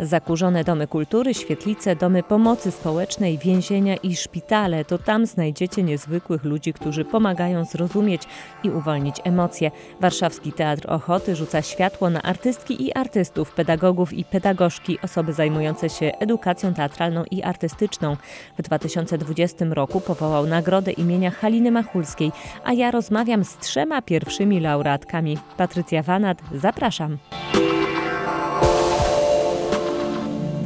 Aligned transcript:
Zakurzone 0.00 0.64
domy 0.64 0.86
kultury, 0.86 1.34
świetlice, 1.34 1.96
domy 1.96 2.22
pomocy 2.22 2.70
społecznej, 2.70 3.38
więzienia 3.38 3.96
i 3.96 4.16
szpitale 4.16 4.84
to 4.84 4.98
tam 4.98 5.26
znajdziecie 5.26 5.82
niezwykłych 5.82 6.44
ludzi, 6.44 6.72
którzy 6.72 7.04
pomagają 7.04 7.64
zrozumieć 7.64 8.22
i 8.64 8.70
uwolnić 8.70 9.16
emocje. 9.24 9.70
Warszawski 10.00 10.52
Teatr 10.52 10.90
Ochoty 10.90 11.36
rzuca 11.36 11.62
światło 11.62 12.10
na 12.10 12.22
artystki 12.22 12.86
i 12.86 12.92
artystów, 12.92 13.52
pedagogów 13.52 14.12
i 14.12 14.24
pedagogzki, 14.24 14.98
osoby 15.02 15.32
zajmujące 15.32 15.88
się 15.88 16.12
edukacją 16.18 16.74
teatralną 16.74 17.24
i 17.30 17.42
artystyczną. 17.42 18.16
W 18.58 18.62
2020 18.62 19.64
roku 19.70 20.00
powołał 20.00 20.46
nagrodę 20.46 20.92
imienia 20.92 21.30
Haliny 21.30 21.70
Machulskiej, 21.70 22.32
a 22.64 22.72
ja 22.72 22.90
rozmawiam 22.90 23.44
z 23.44 23.56
trzema 23.56 24.02
pierwszymi 24.02 24.60
laureatkami. 24.60 25.38
Patrycja 25.56 26.02
Wanat, 26.02 26.38
zapraszam. 26.54 27.18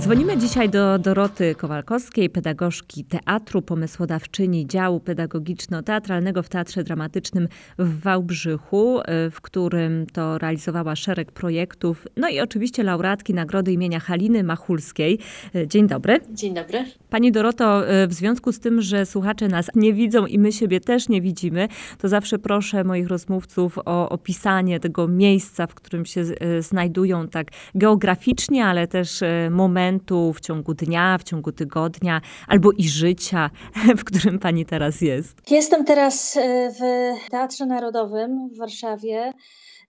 Dzwonimy 0.04 0.36
dzisiaj 0.36 0.70
do 0.70 0.98
Doroty 0.98 1.54
Kowalkowskiej, 1.54 2.30
pedagogzki 2.30 3.04
teatru, 3.04 3.62
pomysłodawczyni 3.62 4.66
działu 4.66 5.00
pedagogiczno-teatralnego 5.00 6.42
w 6.42 6.48
Teatrze 6.48 6.84
Dramatycznym 6.84 7.48
w 7.78 8.00
Wałbrzychu, 8.00 9.00
y, 9.00 9.30
w 9.30 9.40
którym 9.40 10.06
to 10.12 10.38
realizowała 10.38 10.96
szereg 10.96 11.32
projektów. 11.32 12.06
No 12.16 12.28
i 12.28 12.40
oczywiście 12.40 12.82
laureatki 12.82 13.34
nagrody 13.34 13.72
imienia 13.72 14.00
Haliny 14.00 14.44
Machulskiej. 14.44 15.18
Y, 15.56 15.68
dzień 15.68 15.86
dobry. 15.86 16.20
Dzień 16.30 16.54
dobry. 16.54 16.84
Pani 17.10 17.32
Doroto, 17.32 17.92
y, 18.02 18.06
w 18.06 18.12
związku 18.12 18.52
z 18.52 18.60
tym, 18.60 18.82
że 18.82 19.06
słuchacze 19.06 19.48
nas 19.48 19.70
nie 19.74 19.92
widzą 19.92 20.26
i 20.26 20.38
my 20.38 20.52
siebie 20.52 20.80
też 20.80 21.08
nie 21.08 21.20
widzimy, 21.20 21.68
to 21.98 22.08
zawsze 22.08 22.38
proszę 22.38 22.84
moich 22.84 23.08
rozmówców 23.08 23.78
o 23.78 24.08
opisanie 24.08 24.80
tego 24.80 25.08
miejsca, 25.08 25.66
w 25.66 25.74
którym 25.74 26.06
się 26.06 26.24
znajdują 26.60 27.28
tak 27.28 27.46
geograficznie, 27.74 28.66
ale 28.66 28.86
też 28.86 29.20
momentu, 29.50 29.93
momentu 29.94 30.32
w 30.32 30.40
ciągu 30.40 30.74
dnia, 30.74 31.18
w 31.18 31.24
ciągu 31.24 31.52
tygodnia 31.52 32.20
albo 32.48 32.72
i 32.72 32.88
życia, 32.88 33.50
w 33.98 34.04
którym 34.04 34.38
pani 34.38 34.66
teraz 34.66 35.00
jest? 35.00 35.50
Jestem 35.50 35.84
teraz 35.84 36.36
e, 36.36 36.70
w 36.70 36.80
Teatrze 37.30 37.66
Narodowym 37.66 38.48
w 38.48 38.58
Warszawie. 38.58 39.32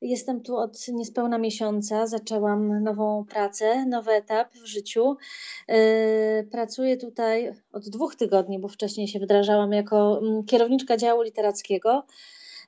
Jestem 0.01 0.41
tu 0.41 0.57
od 0.57 0.87
niespełna 0.87 1.37
miesiąca. 1.37 2.07
Zaczęłam 2.07 2.83
nową 2.83 3.25
pracę, 3.29 3.85
nowy 3.85 4.11
etap 4.11 4.53
w 4.53 4.65
życiu. 4.65 5.17
E, 5.67 6.43
pracuję 6.43 6.97
tutaj 6.97 7.53
od 7.71 7.89
dwóch 7.89 8.15
tygodni, 8.15 8.59
bo 8.59 8.67
wcześniej 8.67 9.07
się 9.07 9.19
wdrażałam 9.19 9.71
jako 9.71 10.19
mm, 10.21 10.43
kierowniczka 10.43 10.97
działu 10.97 11.21
literackiego. 11.21 12.05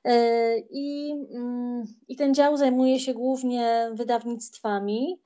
E, 0.04 0.58
I, 0.70 1.14
mm, 1.34 1.84
I 2.08 2.16
ten 2.16 2.34
dział 2.34 2.56
zajmuje 2.56 3.00
się 3.00 3.14
głównie 3.14 3.90
wydawnictwami. 3.94 5.20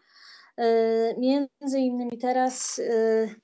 Y, 0.60 1.14
między 1.18 1.78
innymi 1.78 2.18
teraz 2.18 2.78
y, 2.78 3.34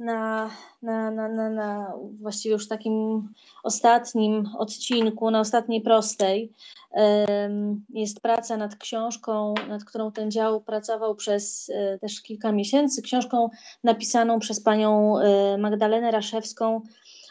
na, 0.00 0.50
na, 0.82 1.10
na, 1.10 1.28
na, 1.28 1.50
na 1.50 1.94
właściwie 2.20 2.52
już 2.52 2.68
takim 2.68 3.28
ostatnim 3.62 4.48
odcinku, 4.58 5.30
na 5.30 5.40
ostatniej 5.40 5.80
prostej, 5.80 6.52
jest 7.88 8.20
praca 8.20 8.56
nad 8.56 8.76
książką, 8.76 9.54
nad 9.68 9.84
którą 9.84 10.12
ten 10.12 10.30
dział 10.30 10.60
pracował 10.60 11.14
przez 11.14 11.68
y, 11.68 11.98
też 12.00 12.22
kilka 12.22 12.52
miesięcy. 12.52 13.02
Książką 13.02 13.50
napisaną 13.84 14.38
przez 14.38 14.60
panią 14.60 15.14
Magdalenę 15.58 16.10
Raszewską 16.10 16.80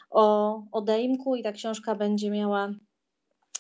o 0.10 0.62
odejmku 0.72 1.36
i 1.36 1.44
ta 1.44 1.52
książka 1.52 1.96
będzie 1.96 2.30
miała 2.30 2.70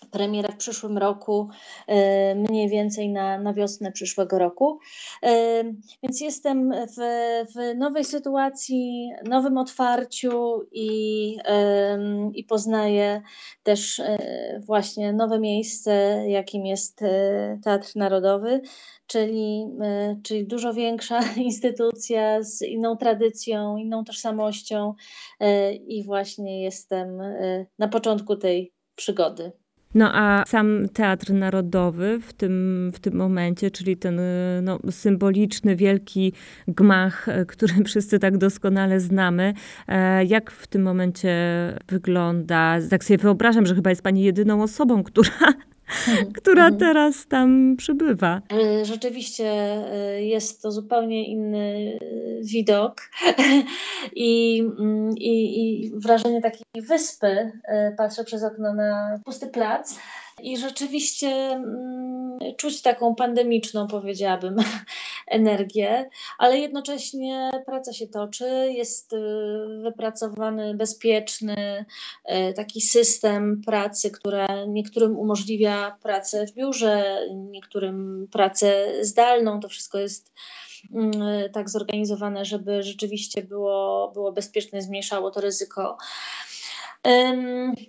premierę 0.05 0.49
w 0.53 0.57
przyszłym 0.57 0.97
roku, 0.97 1.49
e, 1.87 2.35
mniej 2.35 2.69
więcej 2.69 3.09
na, 3.09 3.39
na 3.39 3.53
wiosnę 3.53 3.91
przyszłego 3.91 4.39
roku. 4.39 4.79
E, 5.23 5.63
więc 6.03 6.21
jestem 6.21 6.71
w, 6.71 6.97
w 7.55 7.77
nowej 7.77 8.05
sytuacji, 8.05 9.11
nowym 9.25 9.57
otwarciu 9.57 10.61
i, 10.71 11.37
i 12.33 12.43
poznaję 12.43 13.21
też 13.63 13.99
e, 13.99 14.17
właśnie 14.65 15.13
nowe 15.13 15.39
miejsce, 15.39 16.23
jakim 16.27 16.65
jest 16.65 16.99
Teatr 17.63 17.95
Narodowy. 17.95 18.61
Czyli, 19.07 19.65
czyli 20.23 20.47
dużo 20.47 20.73
większa 20.73 21.19
instytucja 21.35 22.43
z 22.43 22.61
inną 22.61 22.97
tradycją, 22.97 23.77
inną 23.77 24.03
tożsamością, 24.03 24.93
i 25.87 26.03
właśnie 26.03 26.63
jestem 26.63 27.21
na 27.79 27.87
początku 27.87 28.35
tej 28.35 28.73
przygody. 28.95 29.51
No 29.95 30.13
a 30.13 30.43
sam 30.47 30.89
Teatr 30.93 31.33
Narodowy 31.33 32.19
w 32.19 32.33
tym, 32.33 32.91
w 32.93 32.99
tym 32.99 33.15
momencie, 33.15 33.71
czyli 33.71 33.97
ten 33.97 34.21
no, 34.61 34.79
symboliczny, 34.91 35.75
wielki 35.75 36.33
gmach, 36.67 37.29
e, 37.29 37.45
który 37.45 37.73
wszyscy 37.85 38.19
tak 38.19 38.37
doskonale 38.37 38.99
znamy, 38.99 39.53
e, 39.87 40.25
jak 40.25 40.51
w 40.51 40.67
tym 40.67 40.81
momencie 40.81 41.33
wygląda? 41.87 42.77
Tak 42.89 43.03
sobie 43.03 43.17
wyobrażam, 43.17 43.65
że 43.65 43.75
chyba 43.75 43.89
jest 43.89 44.01
pani 44.01 44.23
jedyną 44.23 44.63
osobą, 44.63 45.03
która 45.03 45.53
która 46.37 46.63
mhm. 46.63 46.77
teraz 46.79 47.27
tam 47.27 47.75
przybywa. 47.77 48.41
E, 48.53 48.85
rzeczywiście 48.85 49.53
jest 50.19 50.61
to 50.61 50.71
zupełnie 50.71 51.27
inny 51.27 51.99
widok 52.43 53.01
i, 54.15 54.63
mm, 54.79 55.09
i, 55.17 55.61
i 55.61 55.91
wrażenie 55.95 56.41
takiej 56.41 56.81
wyspy. 56.87 57.51
Patrzę 57.97 58.23
przez 58.23 58.43
okno 58.43 58.73
na 58.73 59.19
pusty 59.25 59.47
plac 59.47 59.99
i 60.43 60.57
rzeczywiście 60.57 61.27
mm, 61.27 62.39
czuć 62.57 62.81
taką 62.81 63.15
pandemiczną, 63.15 63.87
powiedziałabym, 63.87 64.55
energię, 65.27 66.09
ale 66.37 66.59
jednocześnie 66.59 67.51
praca 67.65 67.93
się 67.93 68.07
toczy, 68.07 68.45
jest 68.71 69.13
y, 69.13 69.17
wypracowany 69.83 70.73
bezpieczny 70.73 71.85
y, 72.49 72.53
taki 72.53 72.81
system 72.81 73.61
pracy, 73.65 74.11
która 74.11 74.65
niektórym 74.67 75.17
umożliwia 75.17 75.97
pracę 76.01 76.47
w 76.47 76.53
biurze, 76.53 77.19
niektórym 77.31 78.27
pracę 78.31 78.93
zdalną. 79.01 79.59
To 79.59 79.69
wszystko 79.69 79.99
jest 79.99 80.33
mm, 80.93 81.13
tak 81.53 81.69
zorganizowane, 81.69 82.45
żeby 82.45 82.83
rzeczywiście 82.83 83.43
było, 83.43 84.11
było 84.13 84.31
bezpieczne, 84.31 84.81
zmniejszało 84.81 85.31
to 85.31 85.41
ryzyko. 85.41 85.97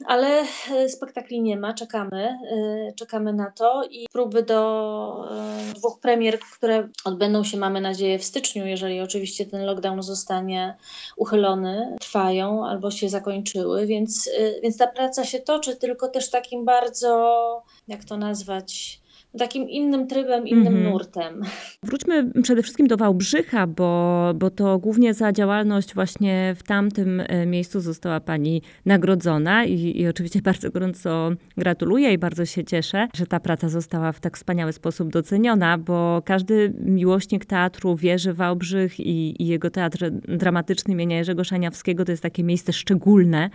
Ale 0.07 0.45
e, 0.71 0.89
spektakli 0.89 1.43
nie 1.43 1.57
ma, 1.57 1.75
czekamy, 1.75 2.39
e, 2.53 2.93
czekamy 2.93 3.33
na 3.33 3.51
to 3.51 3.85
i 3.91 4.07
próby 4.13 4.43
do 4.43 5.29
e, 5.31 5.75
dwóch 5.75 6.01
premier, 6.01 6.39
które 6.41 6.89
odbędą 7.05 7.45
się, 7.45 7.57
mamy 7.57 7.81
nadzieję, 7.81 8.19
w 8.19 8.25
styczniu, 8.25 8.67
jeżeli 8.67 9.01
oczywiście 9.01 9.47
ten 9.47 9.65
lockdown 9.65 10.03
zostanie 10.03 10.77
uchylony, 11.17 11.97
trwają 12.01 12.67
albo 12.67 12.91
się 12.91 13.09
zakończyły, 13.09 13.87
więc, 13.87 14.31
więc 14.63 14.77
ta 14.77 14.87
praca 14.87 15.25
się 15.25 15.41
toczy, 15.41 15.77
tylko 15.77 16.09
też 16.09 16.31
takim 16.31 16.65
bardzo, 16.65 17.63
jak 17.89 18.05
to 18.05 18.17
nazwać, 18.17 19.01
takim 19.39 19.69
innym 19.69 20.07
trybem, 20.07 20.47
innym 20.47 20.67
mm 20.67 20.83
-hmm. 20.83 20.91
nurtem. 20.91 21.43
Wróćmy 21.83 22.31
przede 22.43 22.63
wszystkim 22.63 22.87
do 22.87 22.97
Wałbrzycha, 22.97 23.67
bo, 23.67 24.33
bo 24.37 24.51
to 24.51 24.79
głównie 24.79 25.15
za 25.15 25.33
działalność 25.33 25.95
właśnie 25.95 26.55
w 26.59 26.63
tamtym 26.63 27.23
e, 27.29 27.47
miejscu 27.47 27.81
została 27.81 28.21
Pani 28.21 28.63
nagrodzona 28.87 29.65
i, 29.65 30.01
i 30.01 30.09
oczywiście 30.09 30.43
bardzo 30.51 30.71
gorąco 30.71 31.31
gratuluję 31.57 32.13
i 32.13 32.19
bardzo 32.19 32.47
się 32.47 32.65
cieszę, 32.65 33.09
że 33.15 33.27
ta 33.27 33.41
praca 33.41 33.69
została 33.69 34.13
w 34.13 34.21
tak 34.21 34.37
wspaniały 34.37 34.73
sposób 34.73 35.11
doceniona, 35.11 35.79
bo 35.79 36.23
każdy 36.25 36.73
miłośnik 36.81 37.45
teatru 37.45 37.97
wie, 37.97 38.19
że 38.19 38.35
Wałbrzych 38.35 39.01
i, 39.01 39.43
i 39.43 39.47
jego 39.47 39.71
teatr 39.71 40.11
dramatyczny 40.29 40.93
imienia 40.93 41.17
Jerzego 41.17 41.45
Szaniawskiego 41.45 42.05
to 42.05 42.13
jest 42.13 42.23
takie 42.23 42.45
miejsce 42.45 42.73
szczególne 42.73 43.51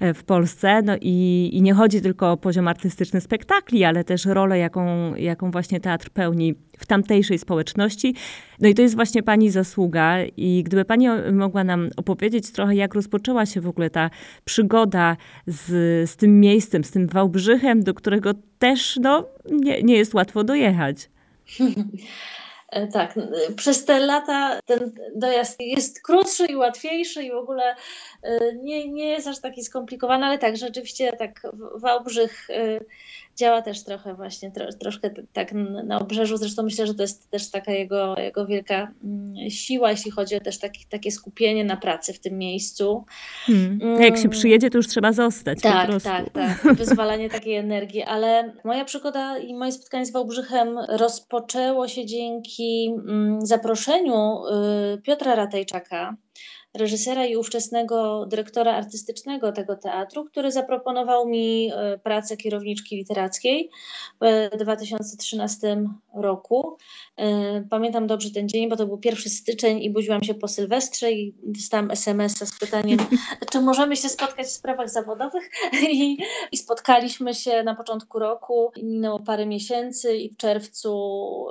e, 0.00 0.14
w 0.14 0.24
Polsce. 0.24 0.82
No 0.82 0.96
i, 1.00 1.50
i 1.52 1.62
nie 1.62 1.74
chodzi 1.74 2.00
tylko 2.00 2.32
o 2.32 2.36
poziom 2.36 2.68
artystyczny 2.68 3.20
spektakli, 3.20 3.84
ale 3.84 4.04
też 4.04 4.26
rolę, 4.26 4.58
jaką 4.58 5.14
jaką 5.24 5.50
właśnie 5.50 5.80
teatr 5.80 6.10
pełni 6.10 6.54
w 6.78 6.86
tamtejszej 6.86 7.38
społeczności. 7.38 8.14
No 8.60 8.68
i 8.68 8.74
to 8.74 8.82
jest 8.82 8.94
właśnie 8.94 9.22
Pani 9.22 9.50
zasługa. 9.50 10.24
I 10.36 10.62
gdyby 10.62 10.84
Pani 10.84 11.08
mogła 11.32 11.64
nam 11.64 11.90
opowiedzieć 11.96 12.52
trochę, 12.52 12.74
jak 12.74 12.94
rozpoczęła 12.94 13.46
się 13.46 13.60
w 13.60 13.68
ogóle 13.68 13.90
ta 13.90 14.10
przygoda 14.44 15.16
z, 15.46 15.66
z 16.10 16.16
tym 16.16 16.40
miejscem, 16.40 16.84
z 16.84 16.90
tym 16.90 17.06
Wałbrzychem, 17.06 17.82
do 17.82 17.94
którego 17.94 18.30
też 18.58 18.98
no, 19.02 19.28
nie, 19.50 19.82
nie 19.82 19.96
jest 19.96 20.14
łatwo 20.14 20.44
dojechać. 20.44 21.10
E, 22.74 22.86
tak, 22.86 23.14
przez 23.56 23.84
te 23.84 24.00
lata 24.00 24.60
ten 24.66 24.92
dojazd 25.16 25.60
jest 25.60 26.02
krótszy 26.02 26.46
i 26.46 26.56
łatwiejszy 26.56 27.22
i 27.22 27.30
w 27.30 27.34
ogóle 27.34 27.76
e, 28.22 28.54
nie, 28.54 28.88
nie 28.88 29.08
jest 29.08 29.26
aż 29.26 29.40
taki 29.40 29.64
skomplikowany, 29.64 30.26
ale 30.26 30.38
tak, 30.38 30.56
rzeczywiście 30.56 31.12
tak 31.12 31.46
Wałbrzych 31.74 32.50
e, 32.50 32.80
działa 33.36 33.62
też 33.62 33.84
trochę 33.84 34.14
właśnie, 34.14 34.50
tro, 34.50 34.72
troszkę 34.72 35.10
tak 35.32 35.52
na 35.84 35.98
obrzeżu. 35.98 36.36
Zresztą 36.36 36.62
myślę, 36.62 36.86
że 36.86 36.94
to 36.94 37.02
jest 37.02 37.30
też 37.30 37.50
taka 37.50 37.72
jego, 37.72 38.18
jego 38.18 38.46
wielka 38.46 38.92
mm, 39.04 39.50
siła, 39.50 39.90
jeśli 39.90 40.10
chodzi 40.10 40.36
o 40.36 40.40
też 40.40 40.58
taki, 40.58 40.86
takie 40.88 41.10
skupienie 41.10 41.64
na 41.64 41.76
pracy 41.76 42.12
w 42.12 42.20
tym 42.20 42.38
miejscu. 42.38 43.04
Hmm. 43.46 44.02
Jak 44.02 44.18
się 44.18 44.28
przyjedzie, 44.28 44.70
to 44.70 44.78
już 44.78 44.88
trzeba 44.88 45.12
zostać 45.12 45.60
tak, 45.60 45.86
po 45.86 45.92
prostu. 45.92 46.08
Tak, 46.08 46.30
tak, 46.32 46.74
wyzwalanie 46.76 47.30
takiej 47.30 47.56
energii, 47.56 48.02
ale 48.02 48.52
moja 48.64 48.84
przygoda 48.84 49.38
i 49.38 49.54
moje 49.54 49.72
spotkanie 49.72 50.06
z 50.06 50.12
Wałbrzychem 50.12 50.78
rozpoczęło 50.88 51.88
się 51.88 52.06
dzięki 52.06 52.94
mm, 53.08 53.46
zaproszeniu 53.46 54.42
y, 54.94 55.02
Piotra 55.02 55.34
Ratejczaka, 55.34 56.16
reżysera 56.74 57.26
i 57.26 57.36
ówczesnego 57.36 58.26
dyrektora 58.26 58.74
artystycznego 58.74 59.52
tego 59.52 59.76
teatru, 59.76 60.24
który 60.24 60.52
zaproponował 60.52 61.28
mi 61.28 61.70
e, 61.72 61.98
pracę 61.98 62.36
kierowniczki 62.36 62.96
literackiej 62.96 63.70
w 64.52 64.56
2013 64.58 65.84
roku. 66.14 66.76
E, 67.16 67.62
pamiętam 67.70 68.06
dobrze 68.06 68.30
ten 68.30 68.48
dzień, 68.48 68.68
bo 68.68 68.76
to 68.76 68.86
był 68.86 69.00
1 69.04 69.32
styczeń 69.32 69.82
i 69.82 69.90
budziłam 69.90 70.22
się 70.22 70.34
po 70.34 70.48
Sylwestrze 70.48 71.12
i 71.12 71.34
dostałam 71.42 71.90
SMS-a 71.90 72.46
z 72.46 72.58
pytaniem, 72.58 72.98
czy 73.52 73.60
możemy 73.60 73.96
się 73.96 74.08
spotkać 74.08 74.46
w 74.46 74.50
sprawach 74.50 74.90
zawodowych 74.90 75.50
I, 75.90 76.18
i 76.52 76.56
spotkaliśmy 76.56 77.34
się 77.34 77.62
na 77.62 77.74
początku 77.74 78.18
roku. 78.18 78.72
Minęło 78.82 79.20
parę 79.20 79.46
miesięcy 79.46 80.16
i 80.16 80.30
w 80.30 80.36
czerwcu, 80.36 80.90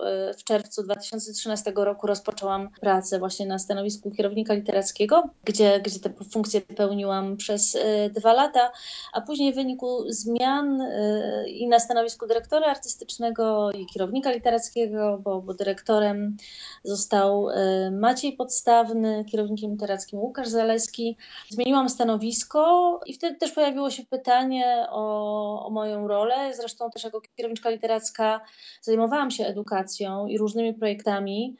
e, 0.05 0.33
w 0.33 0.43
czerwcu 0.43 0.83
2013 0.83 1.73
roku 1.75 2.07
rozpoczęłam 2.07 2.69
pracę 2.81 3.19
właśnie 3.19 3.45
na 3.45 3.59
stanowisku 3.59 4.11
kierownika 4.11 4.53
literackiego 4.53 5.12
gdzie, 5.43 5.79
gdzie 5.79 5.99
tę 5.99 6.13
funkcję 6.31 6.61
pełniłam 6.61 7.37
przez 7.37 7.75
e, 7.75 8.09
dwa 8.09 8.33
lata, 8.33 8.71
a 9.13 9.21
później 9.21 9.53
w 9.53 9.55
wyniku 9.55 10.03
zmian 10.07 10.81
e, 10.81 11.49
i 11.49 11.67
na 11.67 11.79
stanowisku 11.79 12.27
dyrektora 12.27 12.67
artystycznego 12.67 13.71
i 13.71 13.85
kierownika 13.85 14.31
literackiego, 14.31 15.19
bo, 15.23 15.41
bo 15.41 15.53
dyrektorem 15.53 16.37
został 16.83 17.49
e, 17.49 17.91
Maciej 17.91 18.33
Podstawny, 18.33 19.25
kierownikiem 19.31 19.71
literackim 19.71 20.19
Łukasz 20.19 20.47
Zaleski. 20.47 21.17
Zmieniłam 21.49 21.89
stanowisko 21.89 22.99
i 23.05 23.13
wtedy 23.13 23.37
też 23.37 23.51
pojawiło 23.51 23.89
się 23.89 24.03
pytanie 24.05 24.85
o, 24.89 25.65
o 25.65 25.69
moją 25.69 26.07
rolę. 26.07 26.53
Zresztą 26.53 26.89
też 26.89 27.03
jako 27.03 27.21
kierowniczka 27.35 27.69
literacka 27.69 28.41
zajmowałam 28.81 29.31
się 29.31 29.45
edukacją 29.45 30.27
i 30.27 30.37
różnymi 30.37 30.73
projektami. 30.73 31.55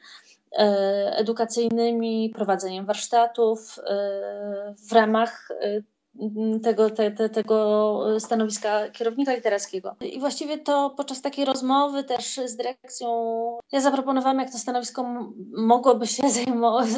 E, 0.58 1.16
edukacyjnymi, 1.16 2.32
prowadzeniem 2.34 2.86
warsztatów 2.86 3.78
e, 3.78 4.74
w 4.88 4.92
ramach 4.92 5.48
e, 5.50 5.82
tego, 6.62 6.90
te, 6.90 7.10
te, 7.10 7.28
tego 7.28 8.00
stanowiska 8.18 8.90
kierownika 8.90 9.34
literackiego. 9.34 9.96
I 10.00 10.20
właściwie 10.20 10.58
to 10.58 10.90
podczas 10.96 11.22
takiej 11.22 11.44
rozmowy 11.44 12.04
też 12.04 12.40
z 12.44 12.56
dyrekcją 12.56 13.08
ja 13.72 13.80
zaproponowałam, 13.80 14.38
jak 14.38 14.52
to 14.52 14.58
stanowisko 14.58 15.26
mogłoby 15.56 16.06
się 16.06 16.30
zajmować, 16.44 16.88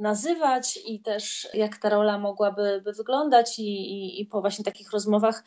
nazywać 0.00 0.78
i 0.86 1.00
też 1.00 1.48
jak 1.54 1.78
ta 1.78 1.88
rola 1.88 2.18
mogłaby 2.18 2.80
by 2.84 2.92
wyglądać 2.92 3.58
i, 3.58 3.62
i, 3.62 4.20
i 4.20 4.26
po 4.26 4.40
właśnie 4.40 4.64
takich 4.64 4.92
rozmowach 4.92 5.44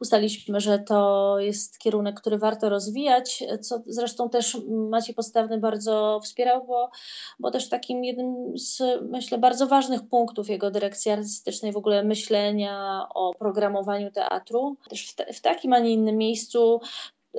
ustaliliśmy, 0.00 0.60
że 0.60 0.78
to 0.78 1.36
jest 1.38 1.78
kierunek, 1.78 2.20
który 2.20 2.38
warto 2.38 2.68
rozwijać, 2.68 3.44
co 3.60 3.82
zresztą 3.86 4.28
też 4.28 4.58
Maciej 4.68 5.14
Podstawny 5.14 5.58
bardzo 5.58 6.20
wspierał, 6.22 6.66
bo, 6.66 6.90
bo 7.38 7.50
też 7.50 7.68
takim 7.68 8.04
jednym 8.04 8.58
z 8.58 8.82
myślę 9.10 9.38
bardzo 9.38 9.66
ważnych 9.66 10.08
punktów 10.08 10.48
jego 10.48 10.70
dyrekcji 10.70 11.10
artystycznej 11.10 11.72
w 11.72 11.76
ogóle 11.76 12.04
myślenia 12.04 13.06
o 13.14 13.34
programowaniu 13.38 14.10
teatru, 14.10 14.76
też 14.90 15.08
w, 15.10 15.14
te, 15.14 15.32
w 15.32 15.40
takim, 15.40 15.72
a 15.72 15.78
nie 15.78 15.92
innym 15.92 16.16
miejscu 16.16 16.80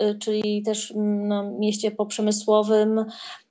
y, 0.01 0.17
czyli 0.19 0.63
też 0.63 0.93
no, 0.95 1.51
mieście 1.51 1.91
poprzemysłowym, 1.91 3.05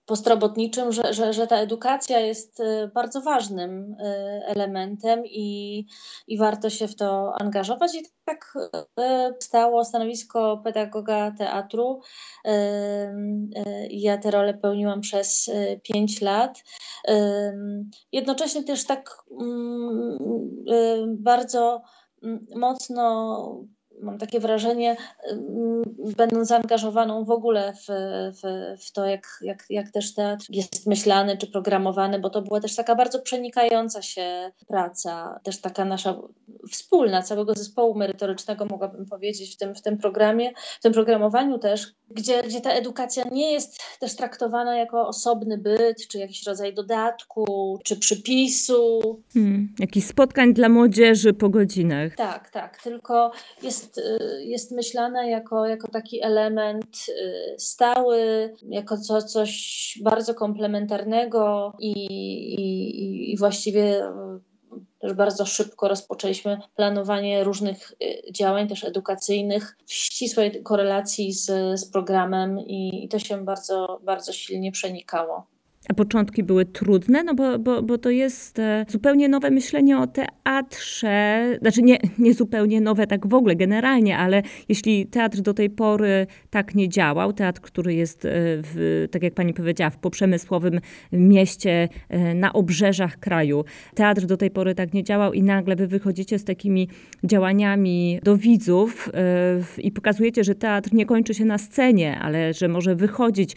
postrobotniczym, 0.07 0.93
że, 0.93 1.15
że, 1.15 1.33
że 1.33 1.47
ta 1.47 1.57
edukacja 1.57 2.21
jest 2.21 2.61
y, 2.61 2.91
bardzo 2.95 3.21
ważnym 3.21 3.93
y, 3.93 4.05
elementem 4.47 5.23
i, 5.27 5.87
i 6.27 6.39
warto 6.39 6.71
się 6.71 6.89
w 6.89 6.97
to 6.97 7.33
angażować. 7.41 7.95
I 7.95 8.07
tak 8.25 8.55
y, 9.01 9.35
stało 9.41 9.85
stanowisko 9.85 10.61
pedagoga 10.65 11.31
teatru. 11.39 12.01
Ja 13.91 14.19
tę 14.19 14.31
rolę 14.31 14.55
pełniłam 14.55 15.01
przez 15.01 15.51
pięć 15.83 16.21
lat. 16.21 16.65
Jednocześnie 18.13 18.65
też 18.65 18.87
tak 18.87 19.25
mm, 19.41 21.17
bardzo 21.19 21.83
mm, 22.23 22.47
mocno 22.57 23.65
mam 24.05 24.19
takie 24.19 24.41
wrażenie, 24.41 24.97
będąc 26.17 26.49
zaangażowaną 26.49 27.25
w 27.25 27.31
ogóle 27.31 27.73
w, 27.73 27.87
w, 28.43 28.75
w 28.87 28.93
to, 28.93 29.07
jak, 29.07 29.27
jak, 29.43 29.65
jak 29.71 29.91
też 29.91 30.15
teatr 30.15 30.47
jest 30.49 30.87
myślany 30.87 31.37
czy 31.37 31.47
programowany, 31.47 32.19
bo 32.19 32.31
to 32.31 32.43
była 32.43 32.61
też 32.61 32.77
taka 32.77 32.95
bardzo 32.95 33.19
przenikająca 33.19 34.03
się 34.03 34.53
praca, 34.69 35.41
też 35.43 35.61
taka 35.61 35.85
nasza 35.85 36.21
wspólna, 36.71 37.23
całego 37.23 37.55
zespołu 37.55 37.95
merytorycznego, 37.95 38.67
mogłabym 38.67 39.07
powiedzieć, 39.07 39.55
w 39.55 39.57
tym, 39.57 39.75
w 39.75 39.83
tym 39.83 39.99
programie, 39.99 40.53
w 40.79 40.83
tym 40.83 40.93
programowaniu 40.93 41.59
też, 41.59 41.95
gdzie, 42.11 42.43
gdzie 42.43 42.61
ta 42.61 42.71
edukacja 42.71 43.25
nie 43.33 43.53
jest 43.53 43.83
też 44.01 44.17
traktowana 44.17 44.77
jako 44.77 45.09
osobny 45.09 45.59
byt, 45.59 46.09
czy 46.09 46.19
jakiś 46.19 46.47
rodzaj 46.47 46.75
dodatku, 46.75 47.79
czy 47.85 47.97
przypisu. 47.97 49.01
Hmm, 49.35 49.75
jakichś 49.79 50.07
spotkań 50.07 50.55
dla 50.55 50.69
młodzieży 50.69 51.33
po 51.33 51.49
godzinach. 51.49 52.15
Tak, 52.15 52.51
tak, 52.51 52.83
tylko 52.83 53.33
jest, 53.63 53.94
y, 53.99 54.45
jest 54.45 54.73
myślana 54.73 55.27
jako, 55.27 55.67
jako 55.67 55.89
taki 55.89 56.23
element 56.23 56.97
y, 57.09 57.55
stały, 57.59 58.53
jako 58.63 58.99
co, 58.99 59.23
coś 59.23 59.99
bardzo 60.03 60.35
komplementarnego 60.35 61.73
i, 61.79 61.93
i, 62.55 63.33
i 63.33 63.37
właściwie 63.37 64.03
też 64.99 65.13
bardzo 65.13 65.47
szybko 65.47 65.89
rozpoczęliśmy 65.89 66.59
planowanie 66.77 67.45
różnych 67.45 67.93
y, 67.93 68.33
działań, 68.33 68.69
też 68.69 68.85
edukacyjnych, 68.85 69.77
w 69.87 69.93
ścisłej 69.93 70.63
korelacji 70.63 71.33
z, 71.33 71.47
z 71.81 71.91
programem 71.91 72.59
i, 72.59 73.05
i 73.05 73.09
to 73.09 73.19
się 73.19 73.45
bardzo, 73.45 74.01
bardzo 74.03 74.33
silnie 74.33 74.73
przenikało. 74.73 75.54
Początki 75.97 76.43
były 76.43 76.65
trudne, 76.65 77.25
no 77.25 77.35
bo, 77.35 77.59
bo, 77.59 77.83
bo 77.83 77.99
to 77.99 78.11
jest 78.11 78.59
e, 78.59 78.87
zupełnie 78.89 79.29
nowe 79.29 79.51
myślenie 79.51 79.99
o 79.99 80.07
teatrze. 80.07 81.45
Znaczy 81.61 81.83
nie, 81.83 81.99
nie 82.19 82.35
zupełnie 82.35 82.81
nowe 82.81 83.07
tak 83.07 83.27
w 83.27 83.35
ogóle, 83.35 83.57
generalnie, 83.57 84.19
ale 84.19 84.43
jeśli 84.69 85.07
teatr 85.07 85.41
do 85.41 85.55
tej 85.55 85.71
pory 85.71 86.27
tak 86.51 86.75
nie 86.75 86.89
działał, 86.89 87.33
teatr, 87.33 87.61
który 87.61 87.95
jest, 87.95 88.25
e, 88.25 88.29
w, 88.35 89.07
tak 89.11 89.23
jak 89.23 89.35
pani 89.35 89.55
powiedziała, 89.55 89.91
w 89.91 89.99
poprzemysłowym 89.99 90.81
mieście 91.13 91.89
e, 92.09 92.35
na 92.35 92.53
obrzeżach 92.53 93.19
kraju, 93.19 93.65
teatr 93.95 94.27
do 94.27 94.37
tej 94.37 94.51
pory 94.51 94.75
tak 94.75 94.95
nie 94.95 95.05
działał 95.05 95.33
i 95.33 95.43
nagle 95.43 95.77
wy 95.77 95.87
wychodzicie 95.87 96.39
z 96.39 96.45
takimi 96.45 96.89
działaniami 97.25 98.21
do 98.23 98.37
widzów 98.37 99.11
i 99.79 99.93
pokazujecie, 99.93 100.45
że 100.45 100.55
teatr 100.55 100.95
nie 100.95 101.07
kończy 101.07 101.35
się 101.35 101.45
na 101.45 101.59
scenie, 101.59 102.19
ale 102.19 102.55
że 102.55 102.69
może 102.69 102.95
wychodzić 102.95 103.57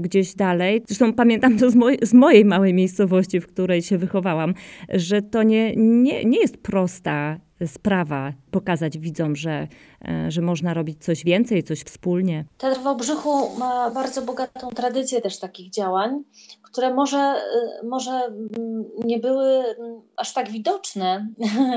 gdzieś 0.00 0.34
dalej. 0.34 0.82
Zresztą 0.86 1.12
pamiętam 1.12 1.58
to 1.58 1.65
z, 1.70 1.74
moj, 1.74 1.98
z 2.02 2.14
mojej 2.14 2.44
małej 2.44 2.74
miejscowości, 2.74 3.40
w 3.40 3.46
której 3.46 3.82
się 3.82 3.98
wychowałam, 3.98 4.54
że 4.88 5.22
to 5.22 5.42
nie, 5.42 5.76
nie, 5.76 6.24
nie 6.24 6.40
jest 6.40 6.56
prosta 6.56 7.40
sprawa 7.66 8.32
pokazać 8.50 8.98
widzom, 8.98 9.36
że, 9.36 9.68
e, 10.08 10.30
że 10.30 10.42
można 10.42 10.74
robić 10.74 11.04
coś 11.04 11.24
więcej, 11.24 11.62
coś 11.62 11.80
wspólnie. 11.80 12.44
Teatr 12.58 12.80
w 12.80 12.86
Obrzychu 12.86 13.58
ma 13.58 13.90
bardzo 13.90 14.22
bogatą 14.22 14.68
tradycję 14.68 15.20
też 15.20 15.38
takich 15.38 15.70
działań, 15.70 16.22
które 16.62 16.94
może, 16.94 17.18
e, 17.18 17.86
może 17.86 18.10
mm, 18.10 18.84
nie 19.04 19.18
były 19.18 19.46
mm, 19.46 20.00
aż 20.16 20.32
tak 20.32 20.50
widoczne, 20.50 21.28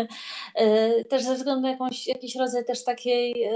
e, 0.55 1.05
też 1.05 1.23
ze 1.23 1.35
względu 1.35 1.61
na 1.61 1.71
jakąś, 1.71 2.07
jakiś 2.07 2.35
rodzaj 2.35 2.65
też 2.65 2.83
takiej 2.83 3.49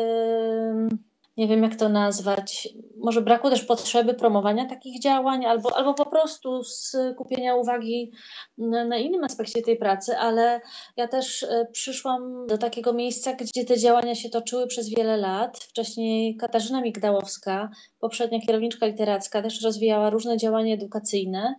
nie 1.38 1.48
wiem 1.48 1.64
jak 1.64 1.76
to 1.76 1.90
nazwać, 1.90 2.70
może 2.98 3.22
braku 3.22 3.50
też 3.50 3.64
potrzeby 3.64 4.14
promowania 4.14 4.66
takich 4.66 5.02
działań, 5.02 5.46
albo, 5.46 5.78
albo 5.78 5.94
po 5.94 6.06
prostu 6.06 6.64
skupienia 6.64 7.56
uwagi 7.56 8.12
na, 8.58 8.86
na 8.86 8.98
innym 8.98 9.24
aspekcie 9.24 9.62
tej 9.62 9.78
pracy, 9.78 10.18
ale 10.18 10.62
ja 10.98 11.08
też 11.08 11.44
e, 11.44 11.68
przyszłam 11.72 12.48
do 12.48 12.58
takiego 12.58 12.94
miejsca, 12.94 13.34
gdzie 13.34 13.66
te 13.66 13.78
działania 13.78 14.16
się 14.16 14.30
toczyły 14.30 14.68
przez 14.68 14.90
wiele 14.90 15.18
lat. 15.18 15.58
Wcześniej 15.58 16.38
Katarzyna 16.38 16.82
Migdałowska, 16.82 17.70
poprzednia 18.00 18.40
kierowniczka 18.42 18.86
literacka, 18.86 19.42
też 19.42 19.62
rozwijała 19.62 20.10
różne 20.10 20.38
działania 20.38 20.74
edukacyjne. 20.74 21.56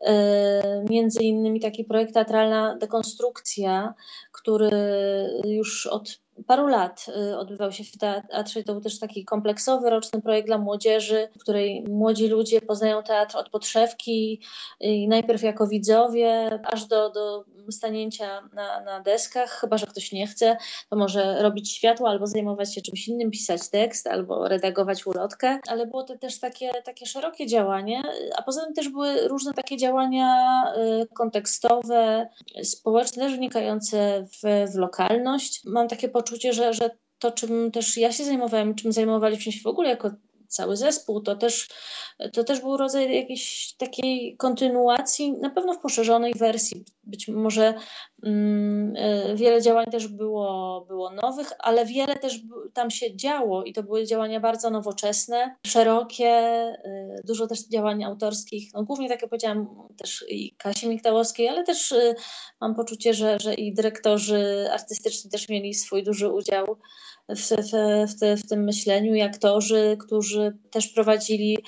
E, 0.00 0.84
między 0.90 1.22
innymi 1.22 1.60
taki 1.60 1.84
projekt 1.84 2.14
Teatralna 2.14 2.76
Dekonstrukcja, 2.76 3.94
który 4.32 4.70
już 5.44 5.86
od 5.86 6.25
paru 6.46 6.66
lat 6.66 7.06
y, 7.30 7.38
odbywał 7.38 7.72
się 7.72 7.84
w 7.84 7.98
teatrze. 7.98 8.62
To 8.62 8.72
był 8.72 8.82
też 8.82 8.98
taki 8.98 9.24
kompleksowy, 9.24 9.90
roczny 9.90 10.22
projekt 10.22 10.48
dla 10.48 10.58
młodzieży, 10.58 11.28
w 11.38 11.42
której 11.42 11.84
młodzi 11.88 12.28
ludzie 12.28 12.60
poznają 12.60 13.02
teatr 13.02 13.36
od 13.36 13.50
podszewki, 13.50 14.42
najpierw 15.08 15.42
jako 15.42 15.66
widzowie, 15.66 16.60
aż 16.64 16.84
do, 16.84 17.10
do 17.10 17.44
stanięcia 17.70 18.48
na, 18.52 18.80
na 18.80 19.00
deskach, 19.00 19.50
chyba 19.50 19.78
że 19.78 19.86
ktoś 19.86 20.12
nie 20.12 20.26
chce, 20.26 20.56
to 20.90 20.96
może 20.96 21.42
robić 21.42 21.72
światło 21.72 22.08
albo 22.08 22.26
zajmować 22.26 22.74
się 22.74 22.82
czymś 22.82 23.08
innym, 23.08 23.30
pisać 23.30 23.68
tekst 23.70 24.06
albo 24.06 24.48
redagować 24.48 25.06
ulotkę, 25.06 25.58
ale 25.68 25.86
było 25.86 26.02
to 26.02 26.18
też 26.18 26.40
takie, 26.40 26.70
takie 26.84 27.06
szerokie 27.06 27.46
działanie, 27.46 28.02
a 28.36 28.42
poza 28.42 28.64
tym 28.64 28.74
też 28.74 28.88
były 28.88 29.28
różne 29.28 29.52
takie 29.52 29.76
działania 29.76 30.62
y, 31.02 31.06
kontekstowe, 31.14 32.28
społeczne, 32.62 33.22
też 33.22 33.36
wnikające 33.36 34.26
w, 34.42 34.72
w 34.72 34.76
lokalność. 34.76 35.62
Mam 35.64 35.88
takie 35.88 36.08
poczucie, 36.08 36.25
że, 36.52 36.74
że 36.74 36.90
to, 37.18 37.30
czym 37.30 37.70
też 37.70 37.96
ja 37.96 38.12
się 38.12 38.24
zajmowałem, 38.24 38.74
czym 38.74 38.92
zajmowaliśmy 38.92 39.52
się 39.52 39.60
w 39.60 39.66
ogóle 39.66 39.88
jako 39.88 40.10
cały 40.48 40.76
zespół, 40.76 41.20
to 41.20 41.36
też, 41.36 41.68
to 42.32 42.44
też 42.44 42.60
był 42.60 42.76
rodzaj 42.76 43.14
jakiejś 43.14 43.74
takiej 43.78 44.36
kontynuacji, 44.36 45.32
na 45.32 45.50
pewno 45.50 45.72
w 45.72 45.80
poszerzonej 45.80 46.34
wersji. 46.34 46.84
Być 47.04 47.28
może 47.28 47.74
mm, 48.22 48.94
e, 48.96 49.36
wiele 49.36 49.62
działań 49.62 49.86
też 49.86 50.08
było, 50.08 50.84
było 50.88 51.10
nowych, 51.10 51.52
ale 51.58 51.86
wiele 51.86 52.16
też 52.16 52.40
tam 52.72 52.90
się 52.90 53.16
działo 53.16 53.64
i 53.64 53.72
to 53.72 53.82
były 53.82 54.06
działania 54.06 54.40
bardzo 54.40 54.70
nowoczesne, 54.70 55.56
szerokie, 55.66 56.28
y, 56.84 57.22
dużo 57.24 57.46
też 57.46 57.68
działań 57.68 58.04
autorskich, 58.04 58.70
no 58.74 58.82
głównie 58.82 59.08
tak 59.08 59.22
jak 59.22 59.30
powiedziałam, 59.30 59.88
też 59.98 60.24
i 60.28 60.56
Kasi 60.56 60.88
Miktałowskiej, 60.88 61.48
ale 61.48 61.64
też 61.64 61.92
y, 61.92 62.14
mam 62.60 62.74
poczucie, 62.74 63.14
że, 63.14 63.38
że 63.40 63.54
i 63.54 63.74
dyrektorzy 63.74 64.68
artystyczni 64.72 65.30
też 65.30 65.48
mieli 65.48 65.74
swój 65.74 66.04
duży 66.04 66.28
udział 66.28 66.76
w, 67.28 67.40
w, 67.40 67.70
w, 68.20 68.40
w 68.40 68.48
tym 68.48 68.64
myśleniu 68.64 69.14
i 69.14 69.22
aktorzy, 69.22 69.96
którzy 70.00 70.58
też 70.70 70.88
prowadzili 70.88 71.58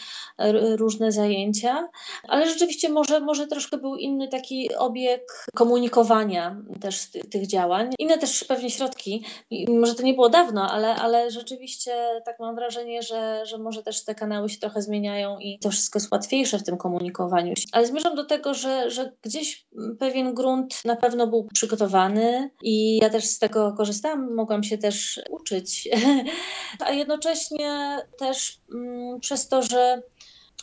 różne 0.77 1.13
zajęcia, 1.13 1.89
ale 2.29 2.49
rzeczywiście 2.49 2.89
może, 2.89 3.21
może 3.21 3.47
troszkę 3.47 3.79
był 3.79 3.97
inny 3.97 4.29
taki 4.29 4.75
obieg 4.75 5.47
komunikowania 5.55 6.63
też 6.81 7.11
tych 7.31 7.47
działań. 7.47 7.91
Inne 7.99 8.19
też 8.19 8.45
pewnie 8.45 8.71
środki, 8.71 9.25
może 9.69 9.95
to 9.95 10.03
nie 10.03 10.15
było 10.15 10.29
dawno, 10.29 10.71
ale, 10.71 10.95
ale 10.95 11.31
rzeczywiście 11.31 11.95
tak 12.25 12.41
mam 12.41 12.55
wrażenie, 12.55 13.03
że, 13.03 13.47
że 13.47 13.59
może 13.59 13.83
też 13.83 14.05
te 14.05 14.15
kanały 14.15 14.49
się 14.49 14.59
trochę 14.59 14.83
zmieniają 14.83 15.39
i 15.39 15.59
to 15.59 15.71
wszystko 15.71 15.99
jest 15.99 16.13
łatwiejsze 16.13 16.59
w 16.59 16.65
tym 16.65 16.77
komunikowaniu. 16.77 17.55
Ale 17.73 17.87
zmierzam 17.87 18.15
do 18.15 18.25
tego, 18.25 18.55
że, 18.55 18.91
że 18.91 19.13
gdzieś 19.23 19.67
pewien 19.99 20.35
grunt 20.35 20.85
na 20.85 20.97
pewno 20.97 21.27
był 21.27 21.49
przygotowany 21.55 22.51
i 22.63 22.99
ja 23.03 23.11
też 23.11 23.25
z 23.25 23.39
tego 23.39 23.73
korzystałam, 23.77 24.35
mogłam 24.35 24.63
się 24.63 24.79
też 24.79 25.21
uczyć 25.31 25.48
uczyć. 25.49 25.89
A 26.87 26.91
jednocześnie 26.91 27.99
też 28.19 28.61
mm, 28.75 29.21
przez 29.21 29.49
to, 29.49 29.63
że 29.63 30.03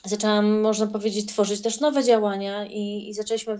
zaczęłam, 0.06 0.62
można 0.62 0.88
powiedzieć, 0.88 1.26
tworzyć 1.26 1.62
też 1.62 1.80
nowe 1.80 2.04
działania 2.04 2.66
i, 2.66 3.10
i 3.10 3.14
zaczęliśmy 3.14 3.60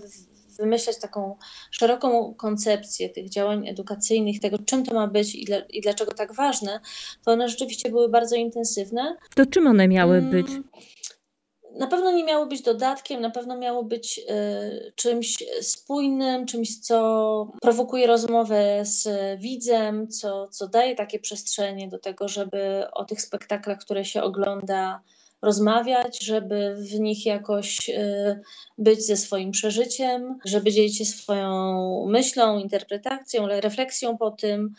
wymyślać 0.58 1.00
taką 1.00 1.36
szeroką 1.70 2.34
koncepcję 2.34 3.08
tych 3.08 3.28
działań 3.28 3.68
edukacyjnych, 3.68 4.40
tego 4.40 4.58
czym 4.58 4.84
to 4.84 4.94
ma 4.94 5.06
być 5.06 5.34
i, 5.34 5.44
dla, 5.44 5.58
i 5.58 5.80
dlaczego 5.80 6.12
tak 6.12 6.34
ważne, 6.34 6.80
to 7.24 7.32
one 7.32 7.48
rzeczywiście 7.48 7.90
były 7.90 8.08
bardzo 8.08 8.36
intensywne. 8.36 9.16
To 9.34 9.46
czym 9.46 9.66
one 9.66 9.88
miały 9.88 10.16
mm, 10.16 10.30
być? 10.30 10.46
Na 11.78 11.86
pewno 11.86 12.12
nie 12.12 12.24
miało 12.24 12.46
być 12.46 12.62
dodatkiem, 12.62 13.20
na 13.20 13.30
pewno 13.30 13.56
miało 13.56 13.84
być 13.84 14.18
y, 14.18 14.92
czymś 14.94 15.36
spójnym, 15.60 16.46
czymś, 16.46 16.80
co 16.80 17.52
prowokuje 17.62 18.06
rozmowę 18.06 18.80
z 18.82 19.08
widzem, 19.40 20.08
co, 20.08 20.48
co 20.48 20.68
daje 20.68 20.94
takie 20.94 21.18
przestrzenie 21.18 21.88
do 21.88 21.98
tego, 21.98 22.28
żeby 22.28 22.90
o 22.92 23.04
tych 23.04 23.20
spektaklach, 23.20 23.78
które 23.78 24.04
się 24.04 24.22
ogląda, 24.22 25.00
rozmawiać, 25.42 26.24
żeby 26.24 26.76
w 26.78 27.00
nich 27.00 27.26
jakoś 27.26 27.88
y, 27.88 28.40
być 28.78 29.06
ze 29.06 29.16
swoim 29.16 29.50
przeżyciem, 29.50 30.38
żeby 30.44 30.72
dzielić 30.72 30.98
się 30.98 31.04
swoją 31.04 32.06
myślą, 32.08 32.58
interpretacją, 32.58 33.46
refleksją 33.46 34.18
po 34.18 34.30
tym. 34.30 34.72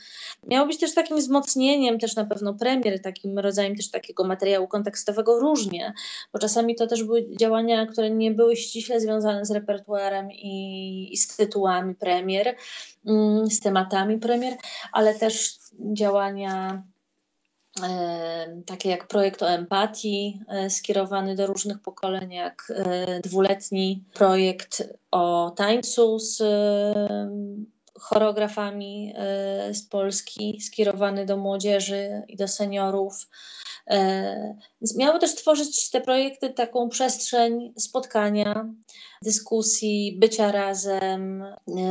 Miało 0.47 0.67
być 0.67 0.79
też 0.79 0.93
takim 0.93 1.17
wzmocnieniem, 1.17 1.99
też 1.99 2.15
na 2.15 2.25
pewno 2.25 2.53
premier, 2.53 3.01
takim 3.01 3.39
rodzajem 3.39 3.75
też 3.75 3.91
takiego 3.91 4.23
materiału 4.23 4.67
kontekstowego 4.67 5.39
różnie, 5.39 5.93
bo 6.33 6.39
czasami 6.39 6.75
to 6.75 6.87
też 6.87 7.03
były 7.03 7.27
działania, 7.39 7.85
które 7.85 8.09
nie 8.09 8.31
były 8.31 8.55
ściśle 8.55 8.99
związane 8.99 9.45
z 9.45 9.51
repertuarem 9.51 10.31
i, 10.31 11.09
i 11.11 11.17
z 11.17 11.35
tytułami 11.35 11.95
premier, 11.95 12.55
mm, 13.05 13.47
z 13.47 13.59
tematami 13.59 14.17
premier, 14.17 14.53
ale 14.91 15.15
też 15.15 15.57
działania 15.93 16.83
takie 18.65 18.89
jak 18.89 19.07
projekt 19.07 19.43
o 19.43 19.49
empatii, 19.49 20.39
e, 20.47 20.69
skierowany 20.69 21.35
do 21.35 21.47
różnych 21.47 21.79
pokoleń, 21.79 22.31
jak 22.33 22.73
e, 22.75 23.19
dwuletni 23.21 24.03
projekt 24.13 24.83
o 25.11 25.53
tańcu 25.57 26.19
z 26.19 26.41
e, 26.41 27.29
choreografami 27.99 29.13
z 29.71 29.81
Polski, 29.81 30.61
skierowany 30.61 31.25
do 31.25 31.37
młodzieży 31.37 32.23
i 32.27 32.35
do 32.35 32.47
seniorów. 32.47 33.27
Miały 34.95 35.19
też 35.19 35.35
tworzyć 35.35 35.89
te 35.89 36.01
projekty 36.01 36.49
taką 36.49 36.89
przestrzeń 36.89 37.73
spotkania, 37.77 38.73
dyskusji, 39.21 40.17
bycia 40.19 40.51
razem, 40.51 41.45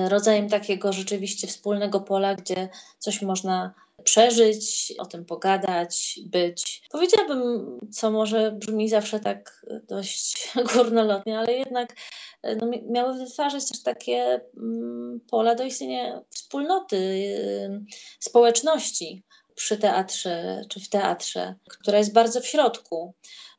rodzajem 0.08 0.48
takiego 0.48 0.92
rzeczywiście 0.92 1.46
wspólnego 1.46 2.00
pola, 2.00 2.34
gdzie 2.34 2.68
coś 2.98 3.22
można 3.22 3.74
przeżyć, 4.04 4.94
o 4.98 5.06
tym 5.06 5.24
pogadać, 5.24 6.20
być. 6.26 6.82
Powiedziałabym, 6.90 7.78
co 7.92 8.10
może 8.10 8.52
brzmi 8.52 8.88
zawsze 8.88 9.20
tak 9.20 9.66
dość 9.88 10.52
górnolotnie, 10.74 11.38
ale 11.38 11.52
jednak 11.52 11.96
no, 12.42 12.70
miały 12.90 13.18
wytwarzać 13.18 13.68
też 13.68 13.82
takie 13.82 14.40
mm, 14.56 15.20
pola 15.30 15.54
do 15.54 15.64
istnienia 15.64 16.22
wspólnoty, 16.30 16.96
y, 16.96 17.84
społeczności 18.20 19.22
przy 19.54 19.76
teatrze 19.78 20.62
czy 20.68 20.80
w 20.80 20.88
teatrze, 20.88 21.54
która 21.68 21.98
jest 21.98 22.12
bardzo 22.12 22.40
w 22.40 22.46
środku. 22.46 23.14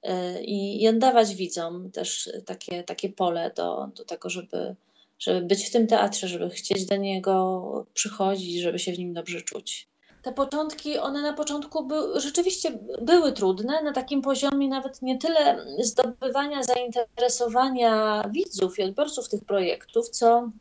Y, 0.06 0.44
I, 0.44 0.84
i 0.84 0.88
oddawać 0.88 1.36
widzom 1.36 1.91
też 1.91 2.29
takie, 2.46 2.84
takie 2.84 3.10
pole 3.10 3.51
do, 3.56 3.88
do 3.96 4.06
tego, 4.06 4.29
żeby, 4.29 4.75
żeby 5.20 5.41
być 5.41 5.67
w 5.67 5.72
tym 5.72 5.88
teatrze, 5.88 6.27
żeby 6.27 6.50
chcieć 6.50 6.86
do 6.86 6.96
niego 6.96 7.86
przychodzić, 7.94 8.62
żeby 8.62 8.79
się 8.79 8.91
w 8.94 9.00
nim 9.00 9.13
dobrze 9.13 9.41
czuć 9.41 9.88
te 10.27 10.34
początki, 10.34 11.00
one 11.00 11.22
na 11.22 11.34
początku 11.34 11.86
by, 11.86 11.96
rzeczywiście 12.19 12.79
były 13.01 13.31
trudne, 13.31 13.84
na 13.84 13.93
takim 13.93 14.22
poziomie 14.22 14.67
nawet 14.67 15.01
nie 15.01 15.17
tyle 15.17 15.65
zdobywania 15.79 16.63
zainteresowania 16.63 18.24
widzów 18.31 18.79
i 18.79 18.84
odbiorców 18.84 19.29
tych 19.29 19.46
projektów, 19.46 20.10
co 20.10 20.51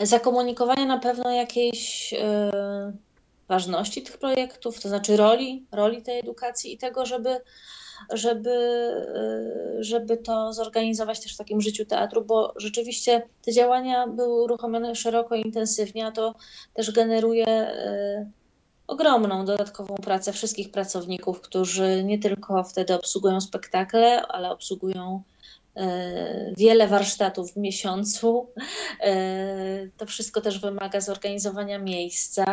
zakomunikowania 0.00 0.86
na 0.86 0.98
pewno 0.98 1.30
jakiejś 1.30 2.12
yy, 2.12 2.18
ważności 3.48 4.02
tych 4.02 4.18
projektów, 4.18 4.80
to 4.80 4.88
znaczy 4.88 5.16
roli, 5.16 5.66
roli 5.72 6.02
tej 6.02 6.18
edukacji 6.18 6.74
i 6.74 6.78
tego, 6.78 7.06
żeby 7.06 7.40
żeby, 8.12 8.50
y, 9.80 9.84
żeby 9.84 10.16
to 10.16 10.52
zorganizować 10.52 11.20
też 11.20 11.34
w 11.34 11.38
takim 11.38 11.60
życiu 11.60 11.84
teatru, 11.84 12.24
bo 12.24 12.54
rzeczywiście 12.56 13.22
te 13.44 13.52
działania 13.52 14.06
były 14.06 14.42
uruchomione 14.42 14.94
szeroko 14.94 15.34
i 15.34 15.40
intensywnie, 15.40 16.06
a 16.06 16.12
to 16.12 16.34
też 16.74 16.90
generuje 16.90 17.46
y, 17.48 18.30
ogromną 18.86 19.44
dodatkową 19.44 19.94
pracę 19.94 20.32
wszystkich 20.32 20.70
pracowników, 20.70 21.40
którzy 21.40 22.04
nie 22.04 22.18
tylko 22.18 22.64
wtedy 22.64 22.94
obsługują 22.94 23.40
spektakle, 23.40 24.22
ale 24.26 24.50
obsługują 24.50 25.22
wiele 26.56 26.88
warsztatów 26.88 27.52
w 27.52 27.56
miesiącu. 27.56 28.48
E, 29.00 29.88
to 29.96 30.06
wszystko 30.06 30.40
też 30.40 30.58
wymaga 30.58 31.00
zorganizowania 31.00 31.78
miejsca. 31.78 32.44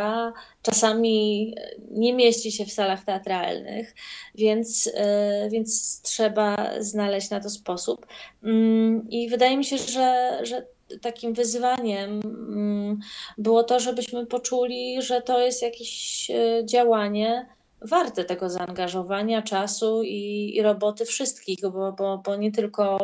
Czasami 0.61 1.55
nie 1.91 2.13
mieści 2.13 2.51
się 2.51 2.65
w 2.65 2.73
salach 2.73 3.05
teatralnych, 3.05 3.95
więc, 4.35 4.91
e, 4.93 5.49
więc 5.51 6.01
trzeba 6.01 6.69
znaleźć 6.79 7.29
na 7.29 7.39
to 7.39 7.49
sposób. 7.49 8.07
Mm, 8.43 9.09
I 9.09 9.29
wydaje 9.29 9.57
mi 9.57 9.65
się, 9.65 9.77
że, 9.77 10.39
że 10.43 10.65
takim 11.01 11.33
wyzwaniem 11.33 12.21
mm, 12.23 12.99
było 13.38 13.63
to, 13.63 13.79
żebyśmy 13.79 14.25
poczuli, 14.25 15.01
że 15.01 15.21
to 15.21 15.39
jest 15.39 15.61
jakieś 15.61 16.27
działanie 16.65 17.58
warte 17.81 18.24
tego 18.24 18.50
zaangażowania, 18.50 19.41
czasu 19.41 20.03
i, 20.03 20.51
i 20.55 20.62
roboty 20.62 21.05
wszystkich, 21.05 21.59
bo, 21.62 21.91
bo, 21.91 22.21
bo 22.25 22.36
nie 22.36 22.51
tylko. 22.51 22.98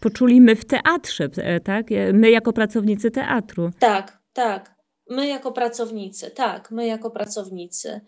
Poczuli 0.00 0.40
my 0.40 0.56
w 0.56 0.64
teatrze, 0.64 1.28
e, 1.36 1.60
tak? 1.60 1.86
My 2.12 2.30
jako 2.30 2.52
pracownicy 2.52 3.10
teatru. 3.10 3.70
Tak, 3.78 4.18
tak. 4.32 4.76
My 5.10 5.26
jako 5.26 5.52
pracownicy, 5.52 6.30
tak, 6.30 6.70
my 6.70 6.86
jako 6.86 7.10
pracownicy. 7.10 8.00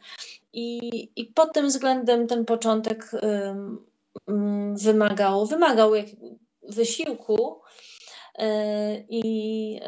I, 0.52 0.78
i 1.16 1.25
pod 1.25 1.52
tym 1.52 1.66
względem 1.66 2.26
ten 2.26 2.44
początek 2.44 3.10
um, 4.26 4.75
wymagał, 4.75 5.46
wymagał 5.46 5.94
jak, 5.94 6.06
wysiłku, 6.68 7.60
I, 9.08 9.80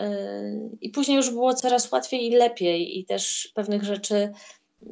I 0.80 0.90
później 0.90 1.16
już 1.16 1.30
było 1.30 1.54
coraz 1.54 1.92
łatwiej 1.92 2.26
i 2.26 2.36
lepiej, 2.36 2.98
i 2.98 3.04
też 3.04 3.52
pewnych 3.54 3.84
rzeczy 3.84 4.32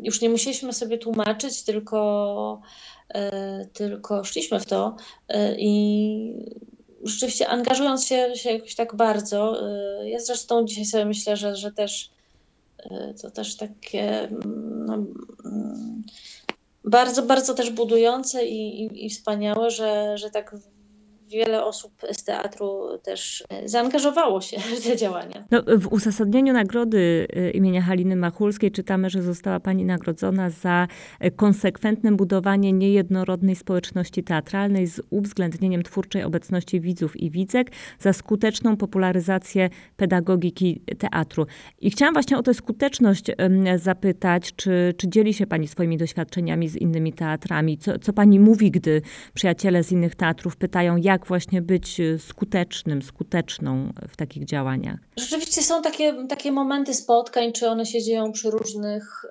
już 0.02 0.20
nie 0.20 0.28
musieliśmy 0.28 0.72
sobie 0.72 0.98
tłumaczyć, 0.98 1.62
tylko, 1.62 2.60
tylko 3.72 4.24
szliśmy 4.24 4.60
w 4.60 4.66
to. 4.66 4.96
I 5.58 6.32
rzeczywiście 7.02 7.48
angażując 7.48 8.06
się, 8.06 8.36
się 8.36 8.52
jakoś 8.52 8.74
tak 8.74 8.94
bardzo, 8.94 9.62
ja 10.04 10.20
zresztą 10.20 10.64
dzisiaj 10.64 10.84
sobie 10.84 11.04
myślę, 11.04 11.36
że, 11.36 11.56
że 11.56 11.72
też 11.72 12.10
to 13.22 13.30
też 13.30 13.56
takie 13.56 14.28
no, 14.86 14.94
mm, 15.44 16.02
bardzo, 16.84 17.22
bardzo 17.22 17.54
też 17.54 17.70
budujące 17.70 18.46
i, 18.46 18.82
i, 18.84 19.06
i 19.06 19.10
wspaniałe, 19.10 19.70
że, 19.70 20.18
że 20.18 20.30
tak 20.30 20.54
wiele 21.28 21.64
osób 21.64 21.92
z 22.12 22.24
teatru 22.24 22.98
też 23.02 23.44
e, 23.48 23.68
zaangażowało 23.68 24.40
się 24.40 24.58
w 24.80 24.84
te 24.84 24.96
działania. 24.96 25.44
No, 25.50 25.62
w 25.78 25.92
uzasadnieniu 25.92 26.52
nagrody 26.52 27.28
e, 27.32 27.50
imienia 27.50 27.82
Haliny 27.82 28.16
Machulskiej 28.16 28.70
czytamy, 28.70 29.10
że 29.10 29.22
została 29.22 29.60
pani 29.60 29.84
nagrodzona 29.84 30.50
za 30.50 30.88
e, 31.20 31.30
konsekwentne 31.30 32.12
budowanie 32.12 32.72
niejednorodnej 32.72 33.56
społeczności 33.56 34.24
teatralnej 34.24 34.86
z 34.86 35.00
uwzględnieniem 35.10 35.82
twórczej 35.82 36.24
obecności 36.24 36.80
widzów 36.80 37.16
i 37.16 37.30
widzek, 37.30 37.70
za 37.98 38.12
skuteczną 38.12 38.76
popularyzację 38.76 39.70
pedagogiki 39.96 40.82
teatru. 40.98 41.46
I 41.80 41.90
chciałam 41.90 42.14
właśnie 42.14 42.38
o 42.38 42.42
tę 42.42 42.54
skuteczność 42.54 43.24
zapytać, 43.76 44.52
czy, 44.56 44.94
czy 44.96 45.08
dzieli 45.08 45.34
się 45.34 45.46
pani 45.46 45.68
swoimi 45.68 45.96
doświadczeniami 45.96 46.68
z 46.68 46.76
innymi 46.76 47.12
teatrami? 47.12 47.78
Co, 47.78 47.98
co 47.98 48.12
pani 48.12 48.40
mówi, 48.40 48.70
gdy 48.70 49.02
przyjaciele 49.34 49.84
z 49.84 49.92
innych 49.92 50.14
teatrów 50.14 50.56
pytają, 50.56 50.96
jak 50.96 51.17
jak 51.18 51.26
właśnie 51.26 51.62
być 51.62 52.00
y, 52.00 52.18
skutecznym, 52.18 53.02
skuteczną 53.02 53.92
w 54.08 54.16
takich 54.16 54.44
działaniach? 54.44 54.98
Rzeczywiście 55.16 55.62
są 55.62 55.82
takie, 55.82 56.26
takie 56.28 56.52
momenty 56.52 56.94
spotkań, 56.94 57.52
czy 57.52 57.68
one 57.68 57.86
się 57.86 58.02
dzieją 58.02 58.32
przy 58.32 58.50
różnych 58.50 59.24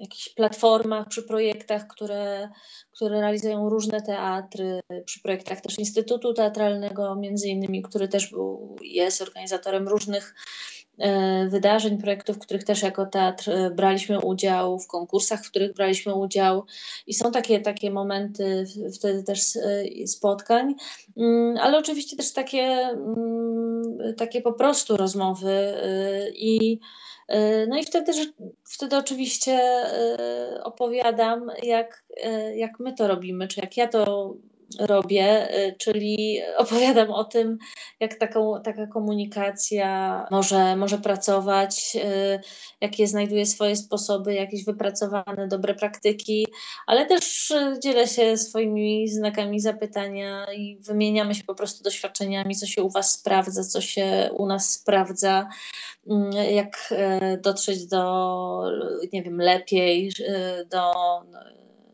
jakichś 0.00 0.28
platformach, 0.28 1.08
przy 1.08 1.22
projektach, 1.22 1.86
które, 1.86 2.48
które 2.92 3.20
realizują 3.20 3.68
różne 3.68 4.02
teatry, 4.02 4.80
przy 5.04 5.22
projektach 5.22 5.60
też 5.60 5.78
Instytutu 5.78 6.34
Teatralnego, 6.34 7.16
między 7.16 7.48
innymi, 7.48 7.82
który 7.82 8.08
też 8.08 8.30
był, 8.30 8.76
jest 8.82 9.22
organizatorem 9.22 9.88
różnych 9.88 10.34
E, 10.34 10.79
wydarzeń, 11.48 11.98
projektów, 11.98 12.36
w 12.36 12.40
których 12.40 12.64
też 12.64 12.82
jako 12.82 13.06
teatr 13.06 13.50
e, 13.50 13.70
braliśmy 13.70 14.20
udział, 14.20 14.78
w 14.78 14.86
konkursach, 14.86 15.44
w 15.44 15.50
których 15.50 15.74
braliśmy 15.74 16.14
udział. 16.14 16.64
I 17.06 17.14
są 17.14 17.32
takie, 17.32 17.60
takie 17.60 17.90
momenty 17.90 18.64
wtedy 18.94 19.22
też 19.22 19.56
e, 19.56 20.06
spotkań, 20.06 20.74
mm, 21.16 21.56
ale 21.56 21.78
oczywiście 21.78 22.16
też 22.16 22.32
takie, 22.32 22.62
mm, 22.62 24.14
takie 24.16 24.42
po 24.42 24.52
prostu 24.52 24.96
rozmowy 24.96 25.74
i 26.34 26.80
no 27.68 27.78
i 27.78 27.84
wtedy, 27.84 28.12
wtedy 28.64 28.96
oczywiście 28.96 29.60
opowiadam, 30.62 31.50
jak, 31.62 32.04
jak 32.54 32.80
my 32.80 32.94
to 32.94 33.08
robimy, 33.08 33.48
czy 33.48 33.60
jak 33.60 33.76
ja 33.76 33.88
to 33.88 34.34
robię, 34.78 35.58
y, 35.58 35.76
czyli 35.78 36.40
opowiadam 36.56 37.10
o 37.10 37.24
tym, 37.24 37.58
jak 38.00 38.14
taką, 38.14 38.62
taka 38.64 38.86
komunikacja 38.86 40.26
może, 40.30 40.76
może 40.76 40.98
pracować, 40.98 41.96
y, 41.96 42.40
jakie 42.80 43.06
znajduje 43.06 43.46
swoje 43.46 43.76
sposoby, 43.76 44.34
jakieś 44.34 44.64
wypracowane 44.64 45.48
dobre 45.48 45.74
praktyki, 45.74 46.46
ale 46.86 47.06
też 47.06 47.50
y, 47.50 47.78
dzielę 47.82 48.08
się 48.08 48.36
swoimi 48.36 49.08
znakami 49.08 49.60
zapytania 49.60 50.52
i 50.52 50.78
wymieniamy 50.80 51.34
się 51.34 51.44
po 51.44 51.54
prostu 51.54 51.84
doświadczeniami, 51.84 52.56
co 52.56 52.66
się 52.66 52.82
u 52.82 52.90
Was 52.90 53.12
sprawdza, 53.12 53.64
co 53.64 53.80
się 53.80 54.30
u 54.32 54.46
nas 54.46 54.70
sprawdza, 54.70 55.48
mm, 56.10 56.32
jak 56.32 56.94
dotrzeć 57.42 57.86
do, 57.86 58.62
nie 59.12 59.22
wiem, 59.22 59.40
lepiej, 59.40 60.12
do 60.70 60.92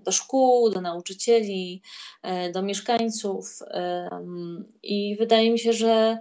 do 0.06 0.12
szkół, 0.12 0.70
do 0.70 0.80
nauczycieli, 0.80 1.82
e, 2.22 2.52
do 2.52 2.62
mieszkańców. 2.62 3.58
I 4.82 5.16
wydaje 5.18 5.50
mi 5.50 5.58
się, 5.58 5.72
że, 5.72 6.18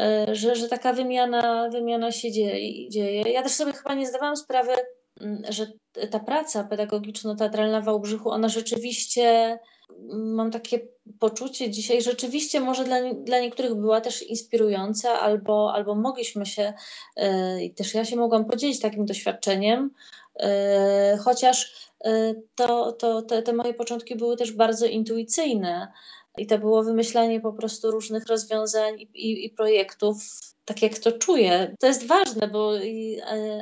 e, 0.00 0.26
że, 0.34 0.56
że 0.56 0.68
taka 0.68 0.92
wymiana, 0.92 1.68
wymiana 1.68 2.12
się 2.12 2.32
dzieje. 2.32 3.22
Ja 3.32 3.42
też 3.42 3.52
sobie 3.52 3.72
chyba 3.72 3.94
nie 3.94 4.06
zdawałam 4.06 4.36
sprawy, 4.36 4.72
mm, 5.20 5.42
że 5.48 5.66
ta 6.10 6.18
praca 6.20 6.64
pedagogiczno-teatralna 6.64 7.80
w 7.80 7.84
Wałbrzychu, 7.84 8.30
ona 8.30 8.48
rzeczywiście, 8.48 9.58
mam 10.08 10.50
takie 10.50 10.80
poczucie 11.18 11.70
dzisiaj, 11.70 12.02
rzeczywiście 12.02 12.60
może 12.60 12.84
dla, 12.84 13.14
dla 13.14 13.40
niektórych 13.40 13.74
była 13.74 14.00
też 14.00 14.22
inspirująca, 14.22 15.20
albo, 15.20 15.72
albo 15.74 15.94
mogliśmy 15.94 16.46
się, 16.46 16.72
e, 17.16 17.64
i 17.64 17.74
też 17.74 17.94
ja 17.94 18.04
się 18.04 18.16
mogłam 18.16 18.44
podzielić 18.44 18.80
takim 18.80 19.06
doświadczeniem, 19.06 19.90
chociaż 21.24 21.90
Y, 22.06 22.42
to, 22.54 22.92
to 22.92 23.22
te, 23.22 23.42
te 23.42 23.52
moje 23.52 23.74
początki 23.74 24.16
były 24.16 24.36
też 24.36 24.52
bardzo 24.52 24.86
intuicyjne. 24.86 25.92
I 26.38 26.46
to 26.46 26.58
było 26.58 26.82
wymyślanie 26.84 27.40
po 27.40 27.52
prostu 27.52 27.90
różnych 27.90 28.26
rozwiązań 28.26 29.00
i, 29.00 29.02
i, 29.02 29.46
i 29.46 29.50
projektów, 29.50 30.16
tak 30.64 30.82
jak 30.82 30.98
to 30.98 31.12
czuję. 31.12 31.74
To 31.80 31.86
jest 31.86 32.06
ważne, 32.06 32.48
bo 32.48 32.78
e, 32.78 32.82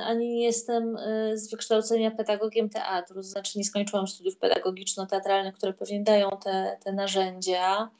ani 0.04 0.28
nie 0.28 0.44
jestem 0.44 0.96
e, 0.96 1.38
z 1.38 1.50
wykształcenia 1.50 2.10
pedagogiem 2.10 2.68
teatru, 2.68 3.22
znaczy 3.22 3.58
nie 3.58 3.64
skończyłam 3.64 4.08
studiów 4.08 4.38
pedagogiczno-teatralnych, 4.38 5.54
które 5.54 5.72
pewnie 5.72 6.02
dają 6.02 6.30
te, 6.44 6.78
te 6.84 6.92
narzędzia, 6.92 7.90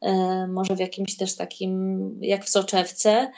e, 0.00 0.46
może 0.46 0.76
w 0.76 0.80
jakimś 0.80 1.16
też 1.16 1.36
takim, 1.36 2.18
jak 2.22 2.44
w 2.44 2.48
soczewce, 2.48 3.32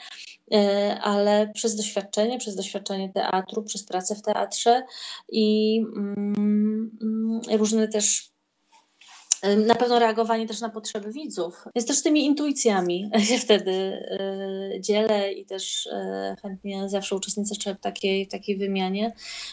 ale 1.01 1.51
przez 1.53 1.75
doświadczenie, 1.75 2.37
przez 2.37 2.55
doświadczenie 2.55 3.13
teatru, 3.13 3.63
przez 3.63 3.83
pracę 3.83 4.15
w 4.15 4.21
teatrze 4.21 4.83
i 5.31 5.77
mm, 5.95 6.91
mm 7.01 7.41
różne 7.57 7.87
też 7.87 8.31
na 9.57 9.75
pewno 9.75 9.99
reagowanie 9.99 10.47
też 10.47 10.61
na 10.61 10.69
potrzeby 10.69 11.11
widzów. 11.11 11.65
Więc 11.75 11.87
też 11.87 12.03
tymi 12.03 12.25
intuicjami 12.25 13.09
się 13.29 13.37
wtedy 13.37 13.71
y, 13.71 14.81
dzielę 14.81 15.33
i 15.33 15.45
też 15.45 15.85
y, 15.85 15.91
chętnie 16.41 16.89
zawsze 16.89 17.15
uczestniczę 17.15 17.75
w 17.75 17.79
takiej, 17.79 18.27
takiej 18.27 18.57
wymianie. 18.57 19.05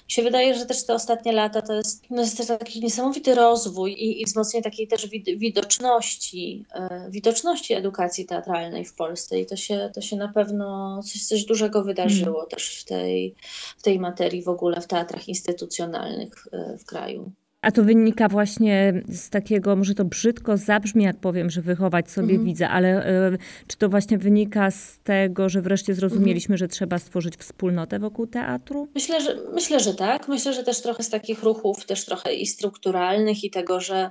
Mi 0.04 0.12
się 0.12 0.22
wydaje, 0.22 0.54
że 0.54 0.66
też 0.66 0.86
te 0.86 0.94
ostatnie 0.94 1.32
lata 1.32 1.62
to 1.62 1.74
jest, 1.74 2.04
no 2.10 2.22
jest 2.22 2.36
też 2.36 2.46
taki 2.46 2.80
niesamowity 2.80 3.34
rozwój 3.34 3.92
i, 3.92 4.22
i 4.22 4.24
wzmocnienie 4.24 4.64
takiej 4.64 4.88
też 4.88 5.06
widoczności, 5.36 6.64
y, 7.06 7.10
widoczności 7.10 7.74
edukacji 7.74 8.26
teatralnej 8.26 8.84
w 8.84 8.94
Polsce 8.94 9.40
i 9.40 9.46
to 9.46 9.56
się, 9.56 9.90
to 9.94 10.00
się 10.00 10.16
na 10.16 10.28
pewno 10.28 11.00
coś, 11.02 11.26
coś 11.26 11.44
dużego 11.44 11.84
wydarzyło 11.84 12.32
hmm. 12.32 12.50
też 12.50 12.80
w 12.80 12.84
tej, 12.84 13.34
w 13.78 13.82
tej 13.82 13.98
materii 14.00 14.42
w 14.42 14.48
ogóle 14.48 14.80
w 14.80 14.86
teatrach 14.86 15.28
instytucjonalnych 15.28 16.46
w 16.78 16.84
kraju. 16.84 17.32
A 17.62 17.70
to 17.70 17.82
wynika 17.82 18.28
właśnie 18.28 19.02
z 19.08 19.30
takiego, 19.30 19.76
może 19.76 19.94
to 19.94 20.04
brzydko 20.04 20.56
zabrzmi, 20.56 21.04
jak 21.04 21.16
powiem, 21.16 21.50
że 21.50 21.62
wychować 21.62 22.10
sobie 22.10 22.30
mhm. 22.30 22.44
widzę, 22.44 22.68
ale 22.68 23.08
y, 23.34 23.38
czy 23.66 23.76
to 23.76 23.88
właśnie 23.88 24.18
wynika 24.18 24.70
z 24.70 24.98
tego, 25.04 25.48
że 25.48 25.62
wreszcie 25.62 25.94
zrozumieliśmy, 25.94 26.54
mhm. 26.54 26.58
że 26.58 26.68
trzeba 26.68 26.98
stworzyć 26.98 27.36
wspólnotę 27.36 27.98
wokół 27.98 28.26
teatru? 28.26 28.88
Myślę, 28.94 29.20
że, 29.20 29.36
myślę, 29.54 29.80
że 29.80 29.94
tak. 29.94 30.28
Myślę, 30.28 30.52
że 30.52 30.62
też 30.62 30.82
trochę 30.82 31.02
z 31.02 31.10
takich 31.10 31.42
ruchów, 31.42 31.86
też 31.86 32.04
trochę 32.04 32.34
i 32.34 32.46
strukturalnych, 32.46 33.44
i 33.44 33.50
tego, 33.50 33.80
że, 33.80 34.10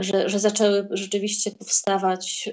że, 0.00 0.28
że 0.28 0.38
zaczęły 0.38 0.88
rzeczywiście 0.90 1.50
powstawać. 1.50 2.48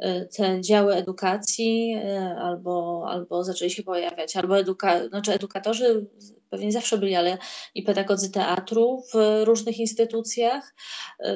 Y, 0.00 0.06
y, 0.06 0.28
te 0.36 0.60
działy 0.60 0.94
edukacji 0.94 1.96
albo, 2.38 3.04
albo 3.08 3.44
zaczęli 3.44 3.70
się 3.70 3.82
pojawiać, 3.82 4.36
albo 4.36 4.58
eduka, 4.58 5.08
znaczy 5.08 5.32
edukatorzy 5.32 6.06
pewnie 6.50 6.72
zawsze 6.72 6.98
byli, 6.98 7.14
ale 7.14 7.38
i 7.74 7.82
pedagodzy 7.82 8.32
teatru 8.32 9.02
w 9.14 9.42
różnych 9.44 9.78
instytucjach. 9.78 10.74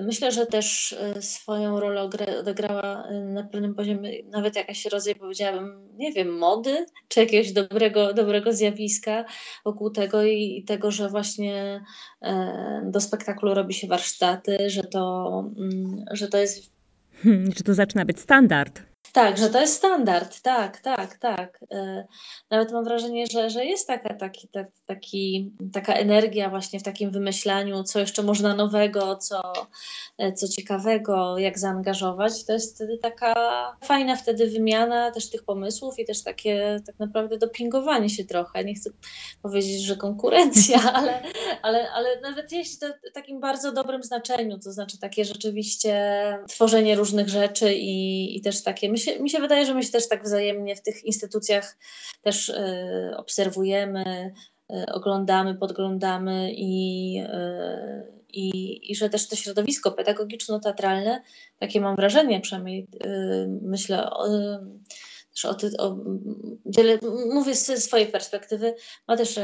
Myślę, 0.03 0.33
że 0.33 0.47
też 0.47 0.93
e, 0.93 1.23
swoją 1.23 1.81
rolę 1.81 2.03
odegrała 2.41 3.07
e, 3.09 3.21
na 3.21 3.45
pewnym 3.45 3.75
poziomie 3.75 4.11
nawet 4.31 4.57
jakaś 4.57 4.87
rodzaj, 4.87 5.15
powiedziałabym, 5.15 5.89
nie 5.97 6.13
wiem, 6.13 6.39
mody, 6.39 6.87
czy 7.09 7.21
jakiegoś 7.21 7.53
dobrego, 7.53 8.15
dobrego 8.15 8.53
zjawiska 8.53 9.25
wokół 9.65 9.91
tego 9.91 10.25
i 10.25 10.65
tego, 10.67 10.91
że 10.91 11.09
właśnie 11.09 11.85
e, 12.23 12.83
do 12.85 13.01
spektaklu 13.01 13.55
robi 13.55 13.75
się 13.75 13.87
warsztaty, 13.87 14.71
że 14.71 14.83
to, 14.83 15.31
mm, 15.59 16.05
że 16.11 16.29
to 16.29 16.39
jest. 16.39 16.75
Hmm, 17.23 17.53
że 17.57 17.65
to 17.65 17.75
zaczyna 17.75 18.05
być 18.05 18.21
standard. 18.21 18.94
Tak, 19.15 19.39
że 19.39 19.51
to 19.51 19.61
jest 19.61 19.75
standard, 19.75 20.41
tak, 20.41 20.81
tak, 20.81 21.19
tak. 21.19 21.61
E, 21.73 22.07
nawet 22.51 22.73
mam 22.73 22.85
wrażenie, 22.85 23.27
że, 23.27 23.51
że 23.51 23.65
jest 23.65 23.87
taka, 23.87 24.15
taki, 24.15 24.49
tak, 24.49 24.67
taki, 24.87 25.53
taka 25.73 25.95
energia 25.95 26.51
właśnie 26.51 26.81
w 26.81 26.83
takim 26.83 27.11
wymyślaniu, 27.11 27.83
co 27.83 28.01
jeszcze 28.01 28.23
można 28.23 28.55
nowego, 28.55 29.17
co, 29.17 29.53
e, 30.19 30.33
co 30.33 30.49
ciekawego, 30.49 31.39
jak 31.39 31.59
zaangażować. 31.59 32.45
To 32.45 32.53
jest 32.53 32.75
wtedy 32.75 32.99
taka 32.99 33.35
fajna 33.85 34.17
wtedy 34.17 34.47
wymiana 34.47 35.11
też 35.11 35.31
tych 35.31 35.45
pomysłów 35.45 35.99
i 35.99 36.05
też 36.05 36.23
takie 36.23 36.77
tak 36.87 36.99
naprawdę 36.99 37.39
dopingowanie 37.39 38.09
się 38.09 38.25
trochę. 38.25 38.65
Nie 38.65 38.75
chcę 38.75 38.91
powiedzieć, 39.43 39.83
że 39.83 39.97
konkurencja, 39.97 40.79
ale, 40.95 41.23
ale, 41.63 41.91
ale 41.91 42.21
nawet 42.21 42.53
jeśli 42.53 42.79
to 42.79 42.87
w 43.11 43.13
takim 43.13 43.41
bardzo 43.41 43.73
dobrym 43.73 44.03
znaczeniu, 44.03 44.59
to 44.59 44.73
znaczy 44.73 44.99
takie 44.99 45.25
rzeczywiście 45.25 45.95
tworzenie 46.49 46.97
różnych 46.97 47.29
rzeczy 47.29 47.75
i, 47.75 48.37
i 48.37 48.41
też 48.41 48.63
takie 48.63 48.89
myślenie, 48.89 49.04
się, 49.05 49.21
mi 49.21 49.31
się 49.31 49.39
wydaje, 49.39 49.67
że 49.67 49.75
my 49.75 49.83
się 49.83 49.93
też 49.93 50.09
tak 50.09 50.25
wzajemnie 50.25 50.77
w 50.77 50.83
tych 50.83 51.05
instytucjach 51.05 51.77
też 52.23 52.49
y, 52.49 53.15
obserwujemy, 53.17 54.33
y, 54.73 54.93
oglądamy, 54.93 55.55
podglądamy 55.55 56.53
i, 56.53 57.19
y, 57.21 58.25
i, 58.33 58.95
że 58.95 59.11
też 59.11 59.29
to 59.29 59.37
środowisko 59.37 59.91
pedagogiczno-teatralne, 59.91 61.21
takie 61.59 61.81
mam 61.81 61.97
wrażenie, 61.97 62.41
przynajmniej 62.41 62.87
myślę, 63.63 64.11
też 65.35 65.45
o, 65.45 65.57
o, 65.79 65.97
dzielę, 66.67 66.99
mówię 67.35 67.55
ze 67.55 67.77
swojej 67.77 68.07
perspektywy, 68.07 68.75
ma 69.09 69.17
też 69.17 69.41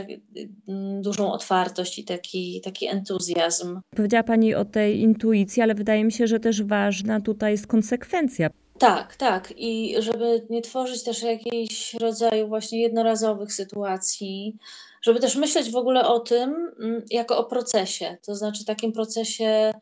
dużą 1.00 1.32
otwartość 1.32 1.98
i 1.98 2.04
taki, 2.04 2.60
taki 2.64 2.86
entuzjazm. 2.86 3.80
Powiedziała 3.96 4.22
Pani 4.22 4.54
o 4.54 4.64
tej 4.64 5.00
intuicji, 5.00 5.62
ale 5.62 5.74
wydaje 5.74 6.04
mi 6.04 6.12
się, 6.12 6.26
że 6.26 6.40
też 6.40 6.62
ważna 6.62 7.20
tutaj 7.20 7.52
jest 7.52 7.66
konsekwencja. 7.66 8.50
Tak, 8.80 9.16
tak. 9.16 9.54
I 9.56 9.94
żeby 9.98 10.46
nie 10.50 10.62
tworzyć 10.62 11.02
też 11.02 11.22
jakiejś 11.22 11.94
rodzaju 11.94 12.48
właśnie 12.48 12.82
jednorazowych 12.82 13.52
sytuacji, 13.52 14.56
żeby 15.02 15.20
też 15.20 15.36
myśleć 15.36 15.70
w 15.70 15.76
ogóle 15.76 16.08
o 16.08 16.20
tym 16.20 16.72
mm, 16.80 17.02
jako 17.10 17.38
o 17.38 17.44
procesie, 17.44 18.16
to 18.22 18.34
znaczy 18.34 18.64
takim 18.64 18.92
procesie 18.92 19.72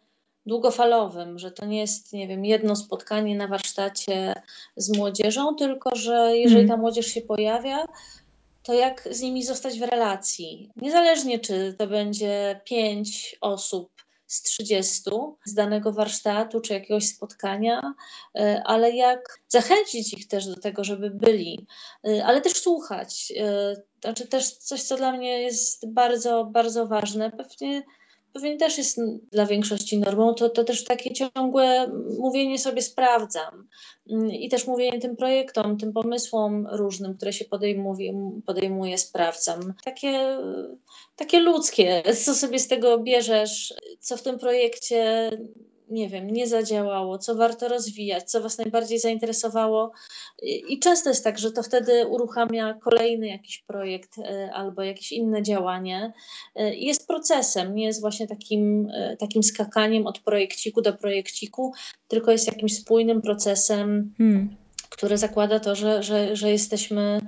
długofalowym, 0.47 1.39
że 1.39 1.51
to 1.51 1.67
nie 1.67 1.81
jest, 1.81 2.13
nie 2.13 2.29
wiem, 2.29 2.45
jedno 2.45 2.77
spotkanie 2.77 3.37
na 3.37 3.49
warsztacie 3.49 4.35
z 4.77 4.97
młodzieżą, 4.97 5.55
tylko 5.55 5.97
że 5.97 6.37
jeżeli 6.37 6.61
ta 6.61 6.75
mhm. 6.75 6.81
młodzież 6.81 7.07
się 7.07 7.21
pojawia, 7.21 7.87
to 8.63 8.75
jak 8.75 9.09
z 9.11 9.21
nimi 9.21 9.45
zostać 9.45 9.79
w 9.79 9.83
relacji. 9.83 10.71
Niezależnie, 10.77 11.39
czy 11.39 11.75
to 11.79 11.87
będzie 11.87 12.61
pięć 12.65 13.37
osób 13.41 13.91
z 14.29 14.43
30 14.43 15.11
z 15.45 15.55
danego 15.55 15.93
warsztatu 15.93 16.61
czy 16.61 16.73
jakiegoś 16.73 17.09
spotkania, 17.09 17.95
e, 18.35 18.62
ale 18.67 18.91
jak 18.91 19.41
zachęcić 19.49 20.12
ich 20.12 20.29
też 20.29 20.47
do 20.47 20.57
tego, 20.57 20.85
żeby 20.85 21.11
byli, 21.11 21.67
e, 22.09 22.25
ale 22.25 22.41
też 22.41 22.53
słuchać. 22.53 23.33
E, 23.37 23.77
znaczy 24.03 24.29
też 24.29 24.53
coś, 24.53 24.83
co 24.83 24.97
dla 24.97 25.12
mnie 25.12 25.43
jest 25.43 25.93
bardzo, 25.93 26.45
bardzo 26.45 26.87
ważne. 26.87 27.31
Pewnie 27.31 27.83
pewnie 28.33 28.57
też 28.57 28.79
jest 28.79 29.01
dla 29.33 29.47
większości 29.47 29.99
normą, 29.99 30.35
to, 30.35 30.51
to 30.51 30.64
też 30.64 30.85
takie 30.85 31.12
ciągłe 31.12 31.88
mówienie 32.19 32.59
sobie 32.59 32.83
sprawdzam. 32.83 33.69
Mm, 34.11 34.31
i 34.31 34.49
też 34.49 34.67
mówienie 34.67 35.01
tym 35.01 35.17
projektom, 35.17 35.79
tym 35.79 35.93
pomysłom 35.93 36.67
różnym, 36.73 37.17
które 37.17 37.33
się 37.33 37.45
podejmuje, 37.45 38.41
podejmuje 38.47 38.99
sprawdzam. 38.99 39.75
Takie, 39.85 40.38
takie 41.17 41.41
ludzkie, 41.41 42.03
co 42.25 42.35
sobie 42.35 42.59
z 42.59 42.69
tego 42.69 42.99
bierzesz, 42.99 43.75
co 44.01 44.17
w 44.17 44.23
tym 44.23 44.38
projekcie 44.38 45.31
nie 45.90 46.09
wiem, 46.09 46.31
nie 46.31 46.46
zadziałało, 46.46 47.18
co 47.18 47.35
warto 47.35 47.68
rozwijać, 47.68 48.31
co 48.31 48.40
Was 48.40 48.59
najbardziej 48.59 48.98
zainteresowało. 48.98 49.92
I 50.42 50.79
często 50.79 51.09
jest 51.09 51.24
tak, 51.24 51.38
że 51.38 51.53
to 51.53 51.62
wtedy 51.62 52.07
uruchamia 52.07 52.74
kolejny 52.74 53.29
jakiś 53.29 53.62
projekt 53.62 54.18
e, 54.18 54.51
albo 54.53 54.83
jakieś 54.83 55.12
inne 55.12 55.42
działanie. 55.42 56.12
E, 56.55 56.74
jest 56.74 57.07
procesem, 57.07 57.74
nie 57.74 57.85
jest 57.85 58.01
właśnie 58.01 58.27
takim, 58.27 58.88
e, 58.94 59.16
takim 59.16 59.42
skakaniem 59.42 60.07
od 60.07 60.18
projekciku 60.18 60.83
do 60.83 60.92
projekciku, 60.92 61.72
tylko 62.09 62.33
jest 62.33 62.46
jakimś 62.46 62.77
spójnym 62.77 63.22
procesem, 63.22 64.14
hmm. 64.18 64.57
który 64.88 65.18
zakłada 65.18 65.61
to, 65.61 65.74
że, 65.74 66.03
że, 66.03 66.37
że 66.37 66.51
jesteśmy 66.51 67.20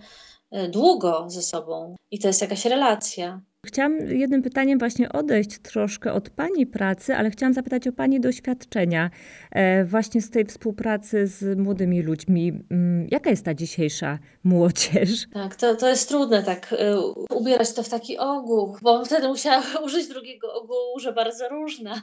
długo 0.69 1.25
ze 1.29 1.43
sobą 1.43 1.97
i 2.11 2.19
to 2.19 2.29
jest 2.29 2.41
jakaś 2.41 2.65
relacja. 2.65 3.41
Chciałam 3.67 3.99
jednym 3.99 4.43
pytaniem 4.43 4.79
właśnie 4.79 5.13
odejść 5.13 5.59
troszkę 5.59 6.13
od 6.13 6.31
Pani 6.31 6.67
pracy, 6.67 7.17
ale 7.17 7.31
chciałam 7.31 7.55
zapytać 7.55 7.89
o 7.89 7.93
Pani 7.93 8.21
doświadczenia 8.21 9.11
e, 9.51 9.85
właśnie 9.85 10.23
z 10.23 10.31
tej 10.31 10.45
współpracy 10.45 11.27
z 11.27 11.59
młodymi 11.59 12.03
ludźmi. 12.03 12.53
Mm, 12.71 13.09
jaka 13.11 13.31
jest 13.31 13.45
ta 13.45 13.55
dzisiejsza 13.55 14.19
młodzież? 14.45 15.27
Tak, 15.33 15.57
to, 15.57 15.77
to 15.77 15.89
jest 15.89 16.09
trudne 16.09 16.43
tak 16.43 16.75
e, 16.79 17.01
ubierać 17.31 17.73
to 17.73 17.83
w 17.83 17.89
taki 17.89 18.19
ogół, 18.19 18.77
bo 18.83 19.05
wtedy 19.05 19.29
musiała 19.29 19.63
użyć 19.87 20.09
drugiego 20.09 20.55
ogółu, 20.55 20.99
że 21.01 21.13
bardzo 21.13 21.49
różna. 21.49 21.95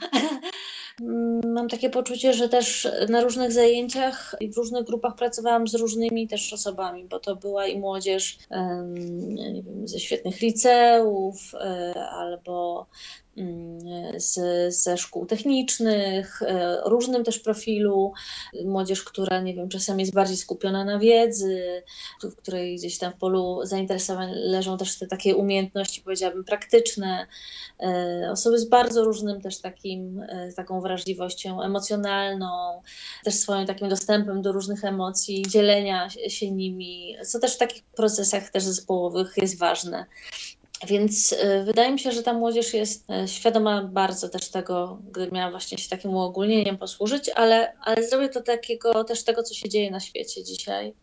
Mm, 1.02 1.54
mam 1.54 1.68
takie 1.68 1.90
poczucie, 1.90 2.34
że 2.34 2.50
też 2.50 2.88
na 3.10 3.22
różnych 3.22 3.52
zajęciach 3.52 4.36
i 4.40 4.52
w 4.52 4.58
różnych 4.58 4.84
grupach 4.84 5.16
pracowałam 5.16 5.68
z 5.68 5.76
różnymi 5.76 6.28
też 6.28 6.54
osobami, 6.54 7.06
bo 7.06 7.20
to 7.20 7.36
była 7.36 7.68
i 7.68 7.80
młodzież 7.80 8.38
nie 9.28 9.64
wiem, 9.64 9.88
ze 9.88 10.00
świetnych 10.00 10.42
liceów, 10.42 11.36
e, 11.54 11.94
albo 12.12 12.88
z, 14.18 14.40
ze 14.76 14.98
szkół 14.98 15.26
technicznych, 15.26 16.42
e, 16.42 16.82
różnym 16.86 17.24
też 17.24 17.40
profilu. 17.40 18.14
Młodzież, 18.66 19.04
która, 19.04 19.42
nie 19.42 19.54
wiem, 19.54 19.70
czasem 19.70 20.00
jest 20.00 20.14
bardziej 20.14 20.38
skupiona 20.38 20.86
na 20.86 21.00
wiedzy, 21.00 21.84
w 22.24 22.36
której 22.36 22.76
gdzieś 22.76 22.98
tam 22.98 23.14
w 23.14 23.16
polu 23.16 23.60
zainteresowań 23.64 24.32
leżą 24.34 24.78
też 24.78 25.00
te 25.00 25.08
takie 25.08 25.36
umiejętności, 25.36 26.02
powiedziałabym, 26.02 26.44
praktyczne. 26.44 27.28
E, 27.80 28.30
osoby 28.32 28.60
z 28.60 28.70
bardzo 28.70 29.04
różnym 29.04 29.42
też 29.42 29.62
takim, 29.62 30.22
e, 30.30 30.54
taką 30.54 30.82
wrażliwością 30.82 31.62
emocjonalną, 31.62 32.82
też 33.24 33.36
swoim 33.36 33.68
takim 33.68 33.90
dostępem 33.90 34.42
do 34.42 34.52
różnych 34.52 34.86
emocji, 34.86 35.46
dzielenia 35.50 36.10
się 36.10 36.52
nimi, 36.52 37.18
co 37.26 37.40
też 37.40 37.56
w 37.56 37.58
takich 37.58 37.84
procesach 37.84 38.50
też 38.50 38.64
zespołowych 38.64 39.34
jest 39.38 39.58
ważne. 39.58 40.06
Więc 40.86 41.32
y, 41.32 41.64
wydaje 41.66 41.92
mi 41.92 42.00
się, 42.00 42.12
że 42.12 42.24
ta 42.24 42.34
młodzież 42.34 42.74
jest 42.74 43.10
y, 43.10 43.28
świadoma 43.28 43.84
bardzo 43.84 44.30
też 44.30 44.50
tego, 44.50 45.00
gdy 45.12 45.32
miała 45.32 45.52
właśnie 45.52 45.78
się 45.78 45.90
takim 45.90 46.14
uogólnieniem 46.14 46.78
posłużyć, 46.78 47.30
ale, 47.30 47.74
ale 47.82 48.08
zrobię 48.08 48.30
to 48.30 48.42
takiego 48.42 49.04
też 49.04 49.24
tego, 49.24 49.44
co 49.44 49.54
się 49.54 49.70
dzieje 49.70 49.92
na 49.92 50.00
świecie 50.00 50.44
dzisiaj, 50.44 50.94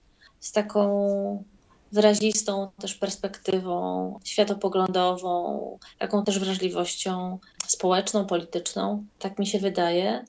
z 0.41 0.53
taką 0.53 1.45
wyrazistą 1.93 2.71
też 2.81 2.95
perspektywą 2.95 4.19
światopoglądową, 4.25 5.79
taką 5.99 6.25
też 6.25 6.39
wrażliwością 6.39 7.39
społeczną, 7.67 8.27
polityczną. 8.27 9.05
Tak 9.19 9.39
mi 9.39 9.47
się 9.47 9.59
wydaje. 9.59 10.25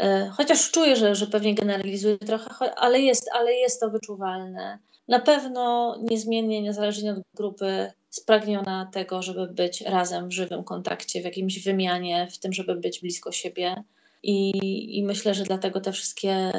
Y, 0.00 0.30
chociaż 0.36 0.70
czuję, 0.70 0.96
że, 0.96 1.14
że 1.14 1.26
pewnie 1.26 1.54
generalizuję 1.54 2.18
trochę, 2.18 2.74
ale 2.74 3.00
jest, 3.00 3.30
ale 3.34 3.52
jest 3.52 3.80
to 3.80 3.90
wyczuwalne. 3.90 4.78
Na 5.08 5.20
pewno 5.20 5.96
niezmiennie, 6.10 6.62
niezależnie 6.62 7.12
od 7.12 7.18
grupy, 7.34 7.92
spragniona 8.10 8.90
tego, 8.92 9.22
żeby 9.22 9.46
być 9.46 9.80
razem 9.80 10.28
w 10.28 10.32
żywym 10.32 10.64
kontakcie, 10.64 11.20
w 11.20 11.24
jakimś 11.24 11.64
wymianie, 11.64 12.28
w 12.30 12.38
tym, 12.38 12.52
żeby 12.52 12.74
być 12.74 13.00
blisko 13.00 13.32
siebie. 13.32 13.84
I, 14.22 14.98
i 14.98 15.04
myślę, 15.04 15.34
że 15.34 15.44
dlatego 15.44 15.80
te 15.80 15.92
wszystkie 15.92 16.52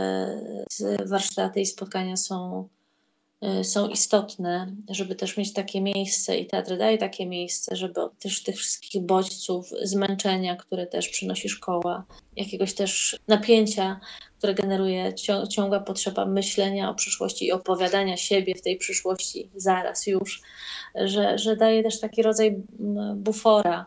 warsztaty 1.06 1.62
i 1.62 1.66
spotkania 1.66 2.18
są, 2.18 2.68
są 3.64 3.88
istotne, 3.88 4.76
żeby 4.90 5.16
też 5.16 5.38
mieć 5.38 5.54
takie 5.54 5.82
miejsce 5.82 6.38
i 6.38 6.46
teatr 6.46 6.78
daje 6.78 6.98
takie 6.98 7.26
miejsce, 7.26 7.76
żeby 7.76 7.94
też 8.20 8.44
tych 8.44 8.56
wszystkich 8.56 9.02
bodźców, 9.02 9.70
zmęczenia, 9.84 10.56
które 10.56 10.88
też 10.88 11.10
przynosi 11.10 11.50
szkoła, 11.50 12.06
jakiegoś 12.36 12.74
też 12.74 13.20
napięcia, 13.28 14.00
które 14.38 14.54
generuje 14.54 15.14
ciągła 15.50 15.80
potrzeba 15.80 16.26
myślenia 16.26 16.90
o 16.90 16.96
przyszłości 16.96 17.46
i 17.46 17.52
opowiadania 17.52 18.18
siebie 18.18 18.56
w 18.56 18.62
tej 18.62 18.78
przyszłości 18.78 19.50
zaraz 19.56 20.08
już, 20.08 20.42
że, 20.96 21.38
że 21.38 21.56
daje 21.56 21.84
też 21.84 22.00
taki 22.00 22.22
rodzaj 22.22 22.56
bufora, 23.16 23.86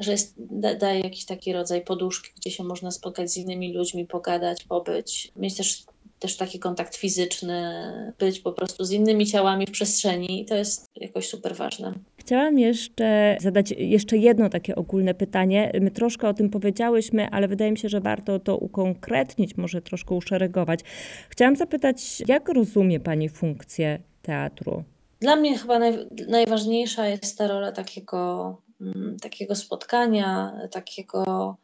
że 0.00 0.12
jest, 0.12 0.34
daje 0.78 1.00
jakiś 1.00 1.24
taki 1.24 1.52
rodzaj 1.52 1.84
poduszki, 1.84 2.32
gdzie 2.36 2.50
się 2.50 2.64
można 2.64 2.90
spotkać 2.90 3.30
z 3.30 3.36
innymi 3.36 3.72
ludźmi, 3.72 4.06
pogadać, 4.06 4.64
pobyć, 4.64 5.32
mieć 5.36 5.56
też 5.56 5.84
też 6.18 6.36
taki 6.36 6.58
kontakt 6.58 6.96
fizyczny, 6.96 7.82
być 8.18 8.40
po 8.40 8.52
prostu 8.52 8.84
z 8.84 8.90
innymi 8.90 9.26
ciałami 9.26 9.66
w 9.66 9.70
przestrzeni. 9.70 10.42
I 10.42 10.44
to 10.44 10.54
jest 10.54 10.86
jakoś 10.96 11.28
super 11.28 11.56
ważne. 11.56 11.92
Chciałam 12.16 12.58
jeszcze 12.58 13.36
zadać 13.40 13.74
jeszcze 13.78 14.16
jedno 14.16 14.48
takie 14.48 14.76
ogólne 14.76 15.14
pytanie. 15.14 15.72
My 15.80 15.90
troszkę 15.90 16.28
o 16.28 16.34
tym 16.34 16.50
powiedziałyśmy, 16.50 17.28
ale 17.30 17.48
wydaje 17.48 17.70
mi 17.72 17.78
się, 17.78 17.88
że 17.88 18.00
warto 18.00 18.38
to 18.38 18.56
ukonkretnić, 18.56 19.56
może 19.56 19.82
troszkę 19.82 20.14
uszeregować. 20.14 20.80
Chciałam 21.28 21.56
zapytać, 21.56 22.22
jak 22.28 22.48
rozumie 22.48 23.00
Pani 23.00 23.28
funkcję 23.28 23.98
teatru? 24.22 24.84
Dla 25.20 25.36
mnie 25.36 25.58
chyba 25.58 25.78
naj, 25.78 26.06
najważniejsza 26.28 27.08
jest 27.08 27.38
ta 27.38 27.48
rola 27.48 27.72
takiego, 27.72 28.56
mm, 28.80 29.16
takiego 29.22 29.54
spotkania, 29.54 30.60
takiego 30.70 31.56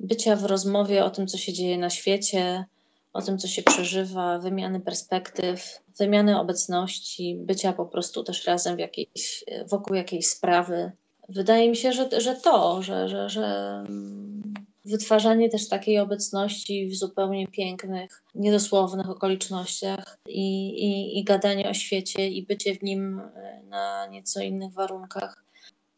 bycia 0.00 0.36
w 0.36 0.44
rozmowie 0.44 1.04
o 1.04 1.10
tym, 1.10 1.26
co 1.26 1.38
się 1.38 1.52
dzieje 1.52 1.78
na 1.78 1.90
świecie, 1.90 2.64
o 3.12 3.22
tym, 3.22 3.38
co 3.38 3.48
się 3.48 3.62
przeżywa, 3.62 4.38
wymiany 4.38 4.80
perspektyw, 4.80 5.80
wymiany 5.98 6.40
obecności, 6.40 7.36
bycia 7.40 7.72
po 7.72 7.86
prostu 7.86 8.24
też 8.24 8.46
razem 8.46 8.76
w 8.76 8.78
jakiejś, 8.78 9.44
wokół 9.66 9.96
jakiejś 9.96 10.28
sprawy. 10.28 10.92
Wydaje 11.28 11.70
mi 11.70 11.76
się, 11.76 11.92
że, 11.92 12.20
że 12.20 12.34
to, 12.34 12.82
że, 12.82 13.08
że, 13.08 13.28
że 13.28 13.44
mm, 13.88 14.54
wytwarzanie 14.84 15.48
też 15.48 15.68
takiej 15.68 15.98
obecności 15.98 16.88
w 16.88 16.96
zupełnie 16.96 17.46
pięknych, 17.46 18.22
niedosłownych 18.34 19.10
okolicznościach 19.10 20.18
i, 20.28 20.68
i, 20.68 21.18
i 21.18 21.24
gadanie 21.24 21.70
o 21.70 21.74
świecie 21.74 22.28
i 22.28 22.46
bycie 22.46 22.74
w 22.74 22.82
nim 22.82 23.20
e, 23.20 23.62
na 23.68 24.06
nieco 24.06 24.40
innych 24.40 24.72
warunkach. 24.72 25.44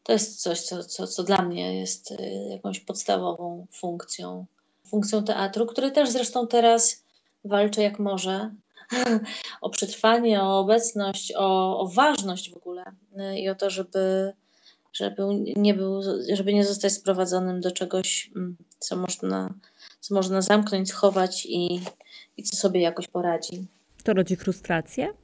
To 0.03 0.13
jest 0.13 0.43
coś, 0.43 0.61
co, 0.61 0.85
co, 0.85 1.07
co 1.07 1.23
dla 1.23 1.43
mnie 1.43 1.81
jest 1.81 2.13
e, 2.13 2.49
jakąś 2.49 2.81
podstawową 2.81 3.67
funkcją 3.73 4.47
funkcją 4.87 5.25
teatru, 5.25 5.67
który 5.67 5.91
też 5.91 6.11
zresztą 6.11 6.47
teraz 6.47 7.05
walczy 7.45 7.83
jak 7.83 7.99
może 7.99 8.51
o 9.61 9.71
przetrwanie, 9.71 10.43
o 10.43 10.59
obecność, 10.59 11.33
o, 11.37 11.79
o 11.79 11.89
ważność 11.89 12.51
w 12.51 12.57
ogóle 12.57 12.85
y, 13.19 13.39
i 13.39 13.49
o 13.49 13.55
to, 13.55 13.71
żeby, 13.71 14.33
żeby, 14.93 15.23
nie 15.57 15.75
był, 15.75 16.01
żeby 16.33 16.55
nie 16.55 16.65
zostać 16.65 16.93
sprowadzonym 16.93 17.61
do 17.61 17.71
czegoś, 17.71 18.31
mm, 18.37 18.57
co 18.79 18.97
można, 18.97 19.55
co 20.01 20.15
można 20.15 20.43
zamknąć, 20.43 20.89
schować 20.89 21.47
i, 21.47 21.81
i 22.37 22.43
co 22.43 22.57
sobie 22.57 22.81
jakoś 22.81 23.09
poradzi. 23.09 23.67
To 24.05 24.13
rodzi 24.13 24.37
frustrację? 24.37 25.22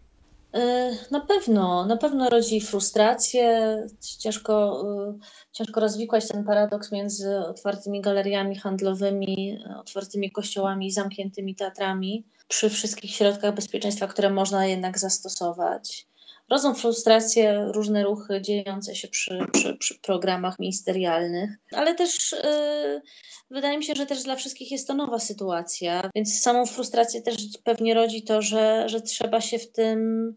Y, 0.56 1.10
na 1.10 1.20
pewno, 1.20 1.86
na 1.86 1.96
pewno 1.96 2.28
rodzi 2.28 2.60
frustrację. 2.60 3.76
Ciężko, 4.18 4.84
y, 5.10 5.18
ciężko 5.52 5.80
rozwikłać 5.80 6.28
ten 6.28 6.44
paradoks 6.44 6.92
między 6.92 7.38
otwartymi 7.38 8.00
galeriami 8.00 8.56
handlowymi, 8.56 9.58
otwartymi 9.80 10.30
kościołami 10.30 10.86
i 10.86 10.92
zamkniętymi 10.92 11.54
teatrami 11.54 12.24
przy 12.48 12.70
wszystkich 12.70 13.10
środkach 13.10 13.54
bezpieczeństwa, 13.54 14.06
które 14.06 14.30
można 14.30 14.66
jednak 14.66 14.98
zastosować. 14.98 16.06
Rodzą 16.50 16.74
frustrację 16.74 17.70
różne 17.74 18.04
ruchy 18.04 18.40
dziejące 18.42 18.94
się 18.94 19.08
przy, 19.08 19.38
przy, 19.52 19.76
przy 19.76 19.98
programach 19.98 20.58
ministerialnych, 20.58 21.50
ale 21.72 21.94
też 21.94 22.32
yy, 22.32 23.02
wydaje 23.50 23.78
mi 23.78 23.84
się, 23.84 23.94
że 23.94 24.06
też 24.06 24.22
dla 24.22 24.36
wszystkich 24.36 24.70
jest 24.70 24.88
to 24.88 24.94
nowa 24.94 25.18
sytuacja, 25.18 26.10
więc 26.14 26.40
samą 26.40 26.66
frustrację 26.66 27.22
też 27.22 27.36
pewnie 27.64 27.94
rodzi 27.94 28.22
to, 28.22 28.42
że, 28.42 28.88
że 28.88 29.00
trzeba 29.00 29.40
się 29.40 29.58
w 29.58 29.72
tym 29.72 30.34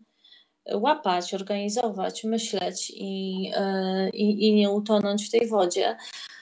łapać, 0.73 1.33
organizować, 1.33 2.23
myśleć 2.23 2.91
i, 2.95 3.41
yy, 3.43 4.09
i, 4.13 4.47
i 4.47 4.53
nie 4.53 4.69
utonąć 4.69 5.27
w 5.27 5.31
tej 5.31 5.47
wodzie 5.47 5.97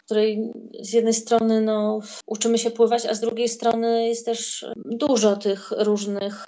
której 0.10 0.52
z 0.80 0.94
jednej 0.94 1.14
strony 1.14 1.62
no, 1.62 2.00
uczymy 2.26 2.58
się 2.58 2.72
pływać, 2.72 3.06
a 3.06 3.14
z 3.14 3.20
drugiej 3.20 3.50
strony 3.50 4.08
jest 4.08 4.26
też 4.26 4.66
dużo 4.86 5.36
tych 5.36 5.72
różnych. 5.72 6.46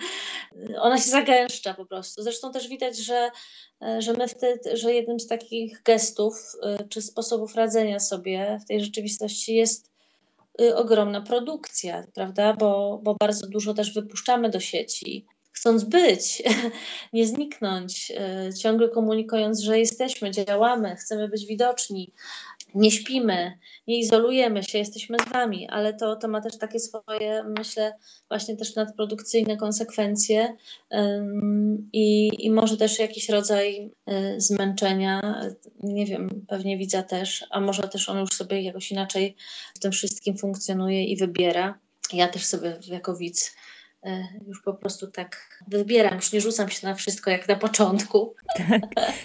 Ona 0.86 0.98
się 0.98 1.10
zagęszcza 1.10 1.74
po 1.74 1.86
prostu. 1.86 2.22
Zresztą 2.22 2.52
też 2.52 2.68
widać, 2.68 2.98
że, 2.98 3.30
że 3.98 4.12
my 4.12 4.28
wtedy, 4.28 4.76
że 4.76 4.94
jednym 4.94 5.20
z 5.20 5.26
takich 5.26 5.82
gestów 5.82 6.56
y, 6.80 6.88
czy 6.88 7.02
sposobów 7.02 7.54
radzenia 7.54 8.00
sobie 8.00 8.58
w 8.64 8.68
tej 8.68 8.84
rzeczywistości 8.84 9.54
jest 9.54 9.90
y, 10.60 10.76
ogromna 10.76 11.20
produkcja, 11.20 12.04
prawda? 12.14 12.54
Bo, 12.54 13.00
bo 13.02 13.14
bardzo 13.20 13.46
dużo 13.46 13.74
też 13.74 13.94
wypuszczamy 13.94 14.50
do 14.50 14.60
sieci 14.60 15.26
chcąc 15.58 15.84
być, 15.84 16.42
nie 17.12 17.26
zniknąć, 17.26 18.12
y, 18.50 18.54
ciągle 18.54 18.88
komunikując, 18.88 19.60
że 19.60 19.78
jesteśmy, 19.78 20.30
działamy, 20.30 20.96
chcemy 20.96 21.28
być 21.28 21.46
widoczni, 21.46 22.12
nie 22.74 22.90
śpimy, 22.90 23.58
nie 23.86 23.98
izolujemy 23.98 24.62
się, 24.62 24.78
jesteśmy 24.78 25.16
z 25.26 25.32
wami, 25.32 25.68
ale 25.68 25.94
to, 25.94 26.16
to 26.16 26.28
ma 26.28 26.40
też 26.40 26.58
takie 26.58 26.80
swoje, 26.80 27.44
myślę, 27.58 27.92
właśnie 28.28 28.56
też 28.56 28.74
nadprodukcyjne 28.74 29.56
konsekwencje 29.56 30.56
i, 31.92 32.30
i 32.38 32.50
może 32.50 32.76
też 32.76 32.98
jakiś 32.98 33.28
rodzaj 33.28 33.90
y, 34.10 34.40
zmęczenia, 34.40 35.44
nie 35.82 36.06
wiem, 36.06 36.46
pewnie 36.48 36.78
widza 36.78 37.02
też, 37.02 37.44
a 37.50 37.60
może 37.60 37.82
też 37.82 38.08
on 38.08 38.18
już 38.18 38.30
sobie 38.30 38.62
jakoś 38.62 38.92
inaczej 38.92 39.36
w 39.74 39.78
tym 39.78 39.92
wszystkim 39.92 40.38
funkcjonuje 40.38 41.04
i 41.04 41.16
wybiera. 41.16 41.78
Ja 42.12 42.28
też 42.28 42.44
sobie 42.44 42.78
jako 42.88 43.16
widz 43.16 43.56
już 44.46 44.62
po 44.62 44.74
prostu 44.74 45.06
tak 45.06 45.62
wybieram, 45.68 46.14
już 46.14 46.32
nie 46.32 46.40
rzucam 46.40 46.68
się 46.68 46.86
na 46.86 46.94
wszystko 46.94 47.30
jak 47.30 47.48
na 47.48 47.56
początku. 47.56 48.34
Tak. 48.56 48.82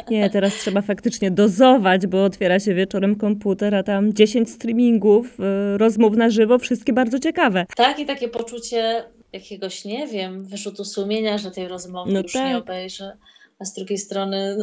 Nie, 0.10 0.30
teraz 0.30 0.54
trzeba 0.54 0.82
faktycznie 0.82 1.32
dozować, 1.32 2.08
bo 2.08 2.24
otwiera 2.24 2.60
się 2.60 2.74
wieczorem 2.74 3.16
komputer, 3.16 3.76
a 3.76 3.84
tam 3.84 4.14
10 4.14 4.50
streamingów, 4.50 5.40
e, 5.40 5.78
rozmów 5.78 6.16
na 6.18 6.30
żywo, 6.30 6.60
wszystkie 6.60 6.94
bardzo 6.94 7.20
ciekawe. 7.20 7.66
Tak, 7.76 8.00
i 8.00 8.06
takie 8.06 8.28
poczucie 8.28 9.04
jakiegoś, 9.34 9.86
nie 9.86 10.08
wiem, 10.08 10.46
wyrzutu 10.46 10.86
sumienia, 10.86 11.38
że 11.38 11.52
tej 11.52 11.68
rozmowy 11.68 12.12
no 12.12 12.22
już 12.22 12.34
tak. 12.34 12.48
nie 12.48 12.58
obejrzę, 12.58 13.18
a 13.60 13.66
z 13.66 13.74
drugiej 13.74 13.98
strony 13.98 14.58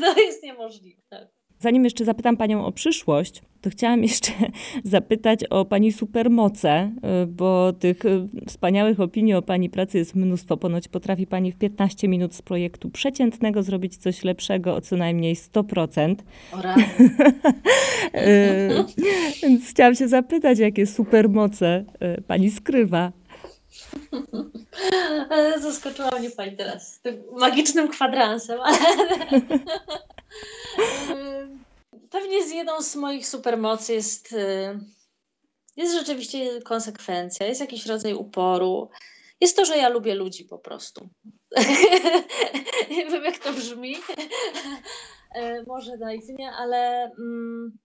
to 0.00 0.20
jest 0.26 0.42
niemożliwe. 0.42 1.28
Zanim 1.60 1.84
jeszcze 1.84 2.04
zapytam 2.04 2.36
Panią 2.36 2.66
o 2.66 2.72
przyszłość, 2.72 3.42
to 3.60 3.70
chciałam 3.70 4.02
jeszcze 4.12 4.32
zapytać 4.84 5.44
o 5.44 5.64
Pani 5.64 5.92
supermoce, 5.92 6.92
y, 7.22 7.26
bo 7.26 7.72
tych 7.72 8.04
y, 8.04 8.28
wspaniałych 8.46 9.00
opinii 9.00 9.34
o 9.34 9.42
Pani 9.42 9.70
pracy 9.70 9.98
jest 9.98 10.14
mnóstwo. 10.14 10.56
Ponoć 10.56 10.88
potrafi 10.88 11.26
Pani 11.26 11.52
w 11.52 11.56
15 11.56 12.08
minut 12.08 12.34
z 12.34 12.42
projektu 12.42 12.90
przeciętnego 12.90 13.62
zrobić 13.62 13.96
coś 13.96 14.24
lepszego 14.24 14.74
o 14.74 14.80
co 14.80 14.96
najmniej 14.96 15.34
100%. 15.36 16.14
O 16.52 16.58
y, 18.18 18.84
Więc 19.42 19.70
chciałam 19.70 19.94
się 19.94 20.08
zapytać, 20.08 20.58
jakie 20.58 20.86
supermoce 20.86 21.84
Pani 22.26 22.50
skrywa. 22.50 23.12
Zaskoczyła 25.60 26.10
mnie 26.18 26.30
Pani 26.30 26.56
teraz 26.56 27.00
tym 27.00 27.22
magicznym 27.40 27.88
kwadransem, 27.88 28.58
ale... 28.60 28.78
Pewnie 32.10 32.46
z 32.46 32.52
jedną 32.52 32.82
z 32.82 32.96
moich 32.96 33.26
supermocy 33.26 33.92
jest, 33.92 34.32
y, 34.32 34.78
jest 35.76 35.94
rzeczywiście 35.94 36.62
konsekwencja, 36.62 37.46
jest 37.46 37.60
jakiś 37.60 37.86
rodzaj 37.86 38.14
uporu. 38.14 38.90
Jest 39.40 39.56
to, 39.56 39.64
że 39.64 39.76
ja 39.76 39.88
lubię 39.88 40.14
ludzi 40.14 40.44
po 40.44 40.58
prostu. 40.58 41.08
Nie 42.90 43.06
wiem, 43.06 43.24
jak 43.24 43.38
to 43.38 43.52
brzmi. 43.52 43.96
E, 45.34 45.62
może 45.62 45.96
naiwnie, 45.96 46.52
ale, 46.52 47.10
mm, 47.18 47.78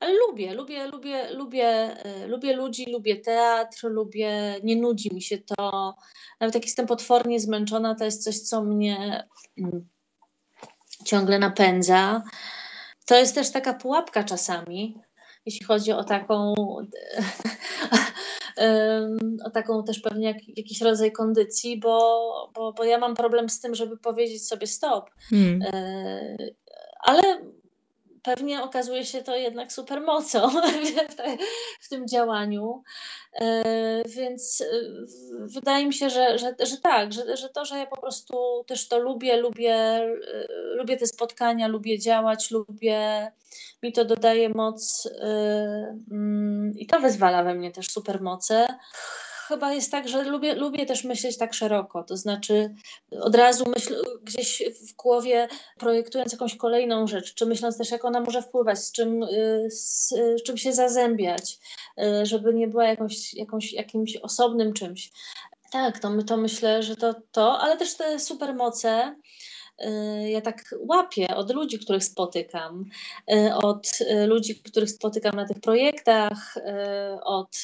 ale 0.00 0.12
lubię, 0.14 0.54
lubię, 0.54 0.86
lubię, 0.86 1.30
lubię, 1.30 1.66
e, 2.04 2.26
lubię 2.26 2.56
ludzi, 2.56 2.92
lubię 2.92 3.16
teatr, 3.16 3.90
lubię, 3.90 4.60
nie 4.62 4.76
nudzi 4.76 5.14
mi 5.14 5.22
się 5.22 5.38
to. 5.38 5.94
Nawet 6.40 6.54
jak 6.54 6.64
jestem 6.64 6.86
potwornie 6.86 7.40
zmęczona, 7.40 7.94
to 7.94 8.04
jest 8.04 8.24
coś, 8.24 8.38
co 8.38 8.64
mnie 8.64 9.28
mm, 9.58 9.88
ciągle 11.04 11.38
napędza. 11.38 12.22
To 13.06 13.16
jest 13.16 13.34
też 13.34 13.52
taka 13.52 13.74
pułapka 13.74 14.24
czasami, 14.24 15.00
jeśli 15.46 15.66
chodzi 15.66 15.92
o 15.92 16.04
taką, 16.04 16.54
o 19.46 19.50
taką 19.50 19.84
też 19.84 20.00
pewnie 20.00 20.26
jak, 20.26 20.58
jakiś 20.58 20.80
rodzaj 20.80 21.12
kondycji, 21.12 21.80
bo, 21.80 22.50
bo, 22.54 22.72
bo 22.72 22.84
ja 22.84 22.98
mam 22.98 23.14
problem 23.14 23.48
z 23.48 23.60
tym, 23.60 23.74
żeby 23.74 23.96
powiedzieć 23.96 24.46
sobie 24.46 24.66
stop. 24.66 25.10
Hmm. 25.30 25.62
E, 25.62 26.36
ale 27.00 27.22
pewnie 28.28 28.62
okazuje 28.62 29.04
się 29.04 29.22
to 29.22 29.36
jednak 29.36 29.72
supermocą 29.72 30.50
w, 31.80 31.88
tym 31.88 32.08
działaniu. 32.08 32.82
E, 33.40 33.62
więc 34.06 34.60
e, 34.60 34.66
wydaje 35.30 35.86
mi 35.86 35.94
się, 35.94 36.10
że, 36.10 36.38
że, 36.38 36.54
że 36.60 36.76
tak, 36.76 37.12
że, 37.12 37.36
że 37.36 37.48
to, 37.48 37.64
że 37.64 37.78
ja 37.78 37.86
po 37.86 38.00
prostu 38.00 38.64
też 38.66 38.88
to 38.88 38.98
lubię, 38.98 39.36
lubię, 39.36 39.74
e, 39.74 40.46
lubię 40.76 40.96
te 40.96 41.06
spotkania, 41.06 41.68
lubię 41.68 41.98
działać, 41.98 42.50
lubię, 42.50 43.32
mi 43.82 43.92
to 43.92 44.04
dodaje 44.04 44.48
moc 44.48 45.08
mm, 46.10 46.72
i 46.78 46.86
to 46.86 47.00
wyzwala 47.00 47.42
we 47.42 47.54
mnie 47.54 47.72
też 47.72 47.90
supermoce 47.90 48.66
chyba 49.48 49.72
jest 49.72 49.90
tak, 49.90 50.08
że 50.08 50.22
lubię, 50.22 50.54
lubię 50.54 50.86
też 50.86 51.04
myśleć 51.04 51.38
tak 51.38 51.54
szeroko, 51.54 52.02
to 52.02 52.16
znaczy 52.16 52.74
od 53.20 53.34
razu 53.34 53.64
myśl, 53.74 53.94
gdzieś 54.22 54.62
w 54.88 54.96
głowie 54.96 55.48
projektując 55.78 56.32
jakąś 56.32 56.56
kolejną 56.56 57.06
rzecz, 57.06 57.34
czy 57.34 57.46
myśląc 57.46 57.78
też, 57.78 57.90
jak 57.90 58.04
ona 58.04 58.20
może 58.20 58.42
wpływać, 58.42 58.78
z 58.78 58.92
czym, 58.92 59.22
y, 59.22 59.68
z, 59.70 60.08
z 60.08 60.42
czym 60.42 60.56
się 60.56 60.72
zazębiać, 60.72 61.58
y, 61.98 62.26
żeby 62.26 62.54
nie 62.54 62.68
była 62.68 62.84
jakąś, 62.84 63.34
jakąś, 63.34 63.72
jakimś 63.72 64.16
osobnym 64.16 64.72
czymś. 64.72 65.10
Tak, 65.70 65.98
to, 65.98 66.22
to 66.26 66.36
myślę, 66.36 66.82
że 66.82 66.96
to, 66.96 67.14
to, 67.32 67.58
ale 67.58 67.76
też 67.76 67.96
te 67.96 68.18
supermoce, 68.18 69.14
ja 70.28 70.40
tak 70.40 70.74
łapię 70.78 71.36
od 71.36 71.54
ludzi, 71.54 71.78
których 71.78 72.04
spotykam, 72.04 72.84
y, 73.32 73.54
od 73.54 73.88
y, 74.00 74.26
ludzi, 74.26 74.62
których 74.62 74.90
spotykam 74.90 75.36
na 75.36 75.48
tych 75.48 75.60
projektach, 75.60 76.54
od, 77.22 77.56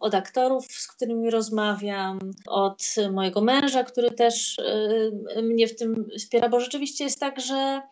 od 0.00 0.14
aktorów, 0.14 0.66
z 0.66 0.88
którymi 0.88 1.30
rozmawiam, 1.30 2.18
od 2.46 2.82
mojego 3.12 3.40
męża, 3.40 3.84
który 3.84 4.10
też 4.10 4.60
mnie 5.42 5.68
w 5.68 5.76
tym 5.76 6.08
wspiera, 6.18 6.48
bo 6.48 6.60
rzeczywiście 6.60 7.04
jest 7.04 7.20
tak, 7.20 7.40
że 7.40 7.82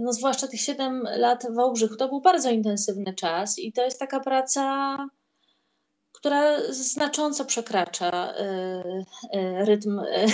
no 0.00 0.12
zwłaszcza 0.12 0.48
tych 0.48 0.60
7 0.60 1.02
lat 1.16 1.46
w 1.50 1.54
Wałbrzychu, 1.54 1.96
to 1.96 2.08
był 2.08 2.20
bardzo 2.20 2.50
intensywny 2.50 3.14
czas 3.14 3.58
i 3.58 3.72
to 3.72 3.84
jest 3.84 3.98
taka 3.98 4.20
praca 4.20 4.96
która 6.22 6.70
znacząco 6.70 7.44
przekracza 7.44 8.34
y, 8.34 9.38
y, 9.38 9.64
rytm 9.64 9.98
y, 9.98 10.26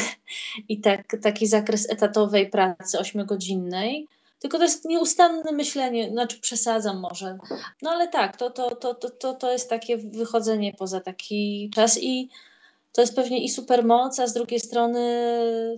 i 0.68 0.80
tak, 0.80 1.16
taki 1.22 1.46
zakres 1.46 1.90
etatowej 1.90 2.50
pracy 2.50 2.98
ośmiogodzinnej. 2.98 4.08
Tylko 4.38 4.58
to 4.58 4.64
jest 4.64 4.84
nieustanne 4.84 5.52
myślenie, 5.52 6.10
znaczy 6.10 6.40
przesadzam 6.40 7.00
może. 7.00 7.38
No 7.82 7.90
ale 7.90 8.08
tak, 8.08 8.36
to, 8.36 8.50
to, 8.50 8.76
to, 8.76 8.94
to, 8.94 9.34
to, 9.34 9.52
jest 9.52 9.70
takie 9.70 9.96
wychodzenie 9.96 10.72
poza 10.72 11.00
taki 11.00 11.70
czas 11.74 11.98
i 12.02 12.28
to 12.92 13.00
jest 13.00 13.16
pewnie 13.16 13.44
i 13.44 13.48
supermoc, 13.48 14.18
a 14.20 14.26
z 14.26 14.32
drugiej 14.32 14.60
strony 14.60 15.02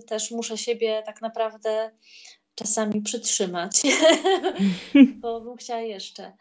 też 0.07 0.31
muszę 0.31 0.57
siebie 0.57 1.03
tak 1.05 1.21
naprawdę 1.21 1.91
czasami 2.55 3.01
przytrzymać, 3.01 3.81
bo 5.21 5.41
bym 5.41 5.57
chciała 5.57 5.81
jeszcze 5.81 6.33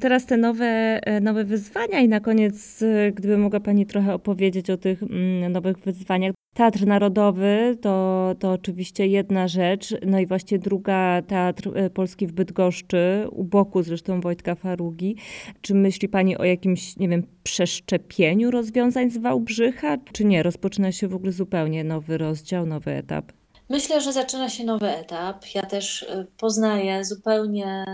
teraz 0.00 0.26
te 0.26 0.36
nowe, 0.36 1.00
e, 1.02 1.20
nowe 1.20 1.44
wyzwania 1.44 2.00
i 2.00 2.08
na 2.08 2.20
koniec, 2.20 2.82
e, 2.82 3.12
gdyby 3.12 3.38
mogła 3.38 3.60
Pani 3.60 3.86
trochę 3.86 4.14
opowiedzieć 4.14 4.70
o 4.70 4.76
tych 4.76 5.02
mm, 5.02 5.52
nowych 5.52 5.78
wyzwaniach. 5.78 6.32
Teatr 6.54 6.86
Narodowy 6.86 7.76
to, 7.80 8.34
to 8.38 8.52
oczywiście 8.52 9.06
jedna 9.06 9.48
rzecz, 9.48 9.94
no 10.06 10.18
i 10.18 10.26
właśnie 10.26 10.58
druga 10.58 11.22
Teatr 11.22 11.70
e, 11.74 11.90
Polski 11.90 12.26
w 12.26 12.32
Bydgoszczy, 12.32 13.26
u 13.30 13.44
boku 13.44 13.82
zresztą 13.82 14.20
Wojtka 14.20 14.54
Farugi. 14.54 15.16
Czy 15.60 15.74
myśli 15.74 16.08
Pani 16.08 16.38
o 16.38 16.44
jakimś, 16.44 16.96
nie 16.96 17.08
wiem, 17.08 17.22
przeszczepieniu 17.42 18.50
rozwiązań 18.50 19.10
z 19.10 19.18
Wałbrzycha, 19.18 19.96
czy 20.12 20.24
nie? 20.24 20.42
Rozpoczyna 20.42 20.92
się 20.92 21.08
w 21.08 21.14
ogóle 21.14 21.32
zupełnie 21.32 21.84
nowy 21.84 22.18
rozdział, 22.18 22.66
nowy 22.66 22.90
etap. 22.90 23.32
Myślę, 23.70 24.00
że 24.00 24.12
zaczyna 24.12 24.48
się 24.48 24.64
nowy 24.64 24.88
etap. 24.88 25.44
Ja 25.54 25.62
też 25.62 26.06
poznaję 26.38 27.04
zupełnie 27.04 27.84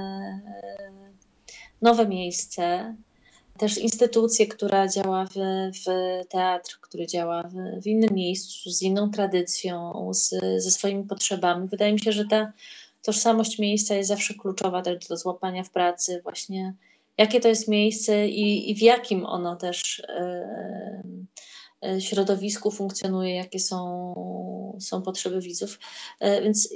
nowe 1.83 2.09
miejsce, 2.09 2.95
też 3.59 3.79
instytucję, 3.79 4.47
która 4.47 4.89
działa 4.89 5.25
w, 5.25 5.35
w 5.85 5.85
teatr, 6.29 6.79
który 6.81 7.07
działa 7.07 7.43
w, 7.43 7.83
w, 7.83 7.87
innym 7.87 8.15
miejscu, 8.15 8.71
z 8.71 8.83
inną 8.83 9.11
tradycją, 9.11 9.93
z, 10.15 10.31
ze 10.63 10.71
swoimi 10.71 11.05
potrzebami. 11.05 11.69
Wydaje 11.69 11.93
mi 11.93 12.01
się, 12.01 12.13
że 12.13 12.25
ta 12.25 12.53
tożsamość 13.03 13.59
miejsca 13.59 13.95
jest 13.95 14.09
zawsze 14.09 14.35
kluczowa 14.35 14.83
też 14.83 15.07
do 15.09 15.17
złapania 15.17 15.65
w 15.65 15.71
pracy, 15.71 16.21
właśnie 16.23 16.75
jakie 17.19 17.41
to 17.41 17.49
jest 17.49 17.69
miejsce 17.69 18.29
i, 18.29 18.71
i 18.71 18.75
w 18.75 18.83
jakim 18.83 19.27
ono 19.27 19.57
też. 19.57 20.03
Yy, 20.09 21.25
środowisku 21.99 22.71
funkcjonuje, 22.71 23.35
jakie 23.35 23.59
są, 23.59 24.15
są 24.81 25.03
potrzeby 25.03 25.41
widzów. 25.41 25.79
E, 26.21 26.43
więc 26.43 26.69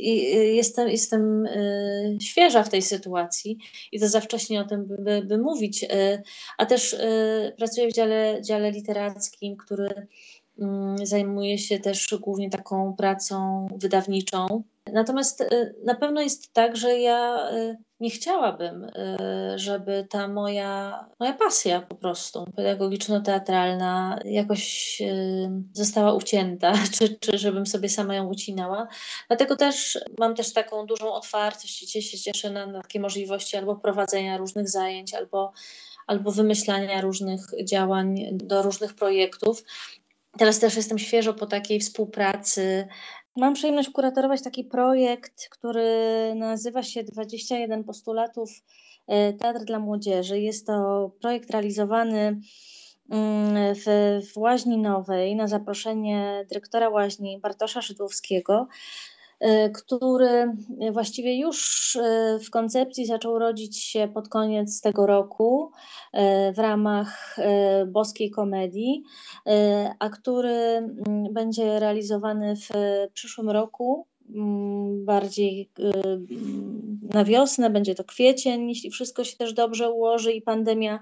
jestem, 0.54 0.88
jestem 0.88 1.46
e, 1.46 2.20
świeża 2.20 2.62
w 2.62 2.68
tej 2.68 2.82
sytuacji 2.82 3.58
i 3.92 4.00
to 4.00 4.08
za 4.08 4.20
wcześnie 4.20 4.60
o 4.60 4.64
tym, 4.64 4.86
by, 4.86 5.22
by 5.22 5.38
mówić. 5.38 5.86
A 6.58 6.66
też 6.66 6.96
pracuję 7.56 7.88
w 7.88 7.92
dziale, 7.92 8.40
dziale 8.42 8.70
literackim, 8.70 9.56
który 9.56 10.06
mm, 10.58 11.06
zajmuje 11.06 11.58
się 11.58 11.78
też 11.78 12.14
głównie 12.20 12.50
taką 12.50 12.94
pracą 12.96 13.66
wydawniczą. 13.76 14.62
Natomiast 14.92 15.44
na 15.84 15.94
pewno 15.94 16.20
jest 16.20 16.52
tak, 16.52 16.76
że 16.76 16.98
ja 16.98 17.50
nie 18.00 18.10
chciałabym, 18.10 18.84
y, 18.84 19.58
żeby 19.58 20.06
ta 20.10 20.28
moja, 20.28 21.04
moja 21.20 21.32
pasja 21.32 21.80
po 21.80 21.94
prostu 21.94 22.44
pedagogiczno-teatralna 22.56 24.18
jakoś 24.24 24.98
y, 25.00 25.50
została 25.72 26.12
ucięta, 26.12 26.72
czy, 26.98 27.18
czy 27.20 27.38
żebym 27.38 27.66
sobie 27.66 27.88
sama 27.88 28.14
ją 28.14 28.26
ucinała. 28.26 28.88
Dlatego 29.28 29.56
też 29.56 29.98
mam 30.18 30.34
też 30.34 30.52
taką 30.52 30.86
dużą 30.86 31.12
otwartość 31.12 31.96
i 31.96 32.02
się 32.02 32.18
cieszę 32.18 32.50
na, 32.50 32.66
na 32.66 32.82
takie 32.82 33.00
możliwości 33.00 33.56
albo 33.56 33.76
prowadzenia 33.76 34.36
różnych 34.36 34.68
zajęć, 34.68 35.14
albo, 35.14 35.52
albo 36.06 36.32
wymyślania 36.32 37.00
różnych 37.00 37.40
działań 37.64 38.28
do 38.32 38.62
różnych 38.62 38.94
projektów. 38.94 39.64
Teraz 40.38 40.58
też 40.58 40.76
jestem 40.76 40.98
świeżo 40.98 41.34
po 41.34 41.46
takiej 41.46 41.80
współpracy 41.80 42.88
Mam 43.38 43.54
przyjemność 43.54 43.90
kuratorować 43.90 44.42
taki 44.42 44.64
projekt, 44.64 45.48
który 45.50 45.88
nazywa 46.34 46.82
się 46.82 47.04
21 47.04 47.84
postulatów 47.84 48.50
e, 49.06 49.32
Teatr 49.32 49.64
dla 49.64 49.78
Młodzieży. 49.78 50.40
Jest 50.40 50.66
to 50.66 51.10
projekt 51.20 51.50
realizowany 51.50 52.40
mm, 53.10 53.74
w, 53.74 53.84
w 54.32 54.38
Łaźni 54.38 54.78
Nowej 54.78 55.36
na 55.36 55.48
zaproszenie 55.48 56.46
dyrektora 56.48 56.88
Łaźni 56.88 57.40
Bartosza 57.40 57.82
Szydłowskiego. 57.82 58.68
Y, 59.44 59.70
który 59.70 60.52
właściwie 60.92 61.38
już 61.38 61.96
y, 61.96 62.38
w 62.44 62.50
koncepcji 62.50 63.06
zaczął 63.06 63.38
rodzić 63.38 63.82
się 63.82 64.08
pod 64.14 64.28
koniec 64.28 64.80
tego 64.80 65.06
roku 65.06 65.70
y, 66.14 66.18
w 66.52 66.58
ramach 66.58 67.36
boskiej 67.86 68.30
komedii, 68.30 69.02
a 69.98 70.10
który 70.10 70.50
mm, 70.50 71.32
będzie 71.32 71.80
realizowany 71.80 72.56
w 72.56 72.68
przyszłym 73.12 73.50
roku 73.50 74.06
mm, 74.34 75.04
bardziej 75.04 75.70
na 77.14 77.24
wiosnę, 77.24 77.70
będzie 77.70 77.94
to 77.94 78.04
kwiecień, 78.04 78.68
jeśli 78.68 78.90
wszystko 78.90 79.24
się 79.24 79.36
też 79.36 79.52
dobrze 79.52 79.90
ułoży 79.90 80.32
i 80.32 80.42
pandemia 80.42 81.00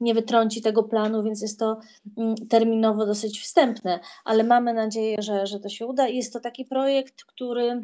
nie 0.00 0.14
wytrąci 0.14 0.62
tego 0.62 0.82
planu, 0.82 1.22
więc 1.22 1.42
jest 1.42 1.58
to 1.58 1.78
mm, 2.18 2.34
terminowo 2.34 3.06
dosyć 3.06 3.40
wstępne, 3.40 4.00
ale 4.24 4.44
mamy 4.44 4.74
nadzieję, 4.74 5.16
że, 5.22 5.46
że 5.46 5.60
to 5.60 5.68
się 5.68 5.86
uda. 5.86 6.08
Jest 6.08 6.32
to 6.32 6.40
taki 6.40 6.64
projekt, 6.64 7.24
który 7.24 7.80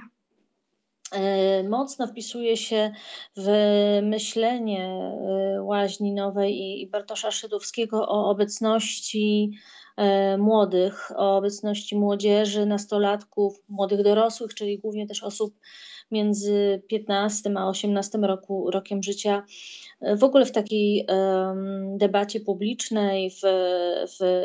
e, 1.13 1.63
mocno 1.63 2.07
wpisuje 2.07 2.57
się 2.57 2.93
w 3.37 3.51
myślenie 4.03 4.85
e, 4.87 5.63
Łaźni 5.63 6.13
Nowej 6.15 6.81
i 6.81 6.87
Bartosza 6.87 7.31
Szydowskiego 7.31 8.09
o 8.09 8.31
obecności 8.31 9.51
e, 9.97 10.39
młodych, 10.39 11.13
o 11.17 11.37
obecności 11.37 11.97
młodzieży, 11.97 12.67
nastolatków, 12.67 13.63
młodych 13.69 14.03
dorosłych, 14.03 14.55
czyli 14.55 14.79
głównie 14.79 15.07
też 15.07 15.23
osób 15.23 15.55
między 16.11 16.83
15 16.89 17.51
a 17.57 17.69
18 17.69 18.19
roku, 18.19 18.71
rokiem 18.71 19.03
życia, 19.03 19.45
w 20.19 20.25
ogóle 20.25 20.47
w 20.47 20.53
takiej 20.53 21.07
debacie 21.97 22.41
publicznej, 22.41 23.31
w, 23.31 23.41
w, 24.19 24.43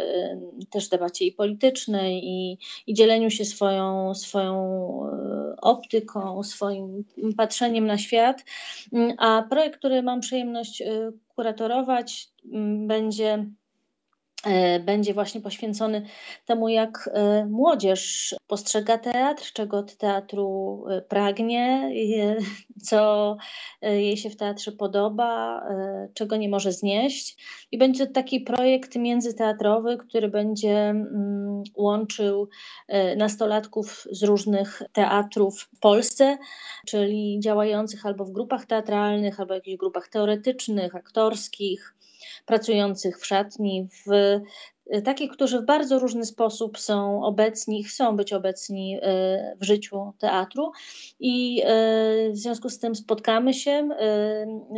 też 0.69 0.89
debacie 0.89 1.26
i 1.26 1.32
politycznej, 1.32 2.21
i, 2.24 2.58
i 2.88 2.93
dzieleniu 2.93 3.30
się 3.30 3.45
swoją, 3.45 4.15
swoją 4.15 4.56
e, 5.06 5.56
optyką, 5.62 6.43
swoim 6.43 7.04
patrzeniem 7.38 7.88
na 7.88 7.97
świat. 7.97 8.43
A 9.17 9.43
projekt, 9.50 9.80
który 9.80 10.04
mam 10.04 10.19
przyjemność 10.19 10.82
e, 10.82 11.12
kuratorować, 11.36 12.30
będzie 12.88 13.34
E, 13.34 13.61
będzie 14.86 15.13
właśnie 15.13 15.41
poświęcony 15.41 16.06
temu, 16.45 16.69
jak 16.69 17.10
e, 17.13 17.45
młodzież 17.45 18.36
postrzega 18.47 18.97
teatr, 18.97 19.51
czego 19.54 19.77
od 19.77 19.97
teatru 19.97 20.84
e, 20.89 21.01
pragnie, 21.01 21.91
co 22.84 23.38
jej 23.82 24.17
się 24.17 24.30
w 24.30 24.36
teatrze 24.36 24.71
podoba, 24.71 25.62
czego 26.13 26.36
nie 26.36 26.49
może 26.49 26.71
znieść. 26.71 27.38
I 27.71 27.77
będzie 27.77 28.08
to 28.08 28.13
taki 28.13 28.39
projekt 28.39 28.95
międzyteatrowy, 28.95 29.97
który 29.97 30.30
będzie 30.30 30.89
mm, 30.89 31.63
łączył 31.75 32.49
nastolatków 33.17 34.08
z 34.12 34.23
różnych 34.23 34.82
teatrów 34.93 35.62
w 35.62 35.80
Polsce, 35.80 36.38
czyli 36.88 37.39
działających 37.39 38.06
albo 38.06 38.25
w 38.25 38.32
grupach 38.32 38.65
teatralnych, 38.65 39.39
albo 39.39 39.54
w 39.54 39.58
jakichś 39.58 39.77
grupach 39.77 40.08
teoretycznych, 40.08 40.95
aktorskich 40.95 41.95
pracujących 42.45 43.19
w 43.19 43.25
szatni, 43.25 43.88
w 44.06 44.31
takich, 45.04 45.32
którzy 45.32 45.60
w 45.60 45.65
bardzo 45.65 46.00
różny 46.00 46.26
sposób 46.26 46.80
są 46.80 47.24
obecni, 47.24 47.84
chcą 47.84 48.15
być 48.15 48.34
obecni 48.34 48.98
y, 48.98 49.00
w 49.60 49.63
życiu 49.63 50.13
teatru. 50.20 50.72
I 51.20 51.62
y, 51.62 52.32
w 52.32 52.38
związku 52.38 52.70
z 52.70 52.80
tym 52.80 52.96
spotkamy 52.96 53.54
się 53.54 53.89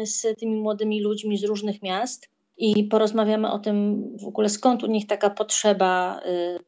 z 0.06 0.39
tymi 0.39 0.56
młodymi 0.56 1.02
ludźmi 1.02 1.38
z 1.38 1.44
różnych 1.44 1.82
miast 1.82 2.33
i 2.58 2.84
porozmawiamy 2.84 3.52
o 3.52 3.60
tym 3.60 4.04
w 4.18 4.28
ogóle 4.28 4.50
skąd 4.50 4.84
u 4.84 4.88
nich 4.88 5.08
taka 5.08 5.30
potrzeba 5.30 6.22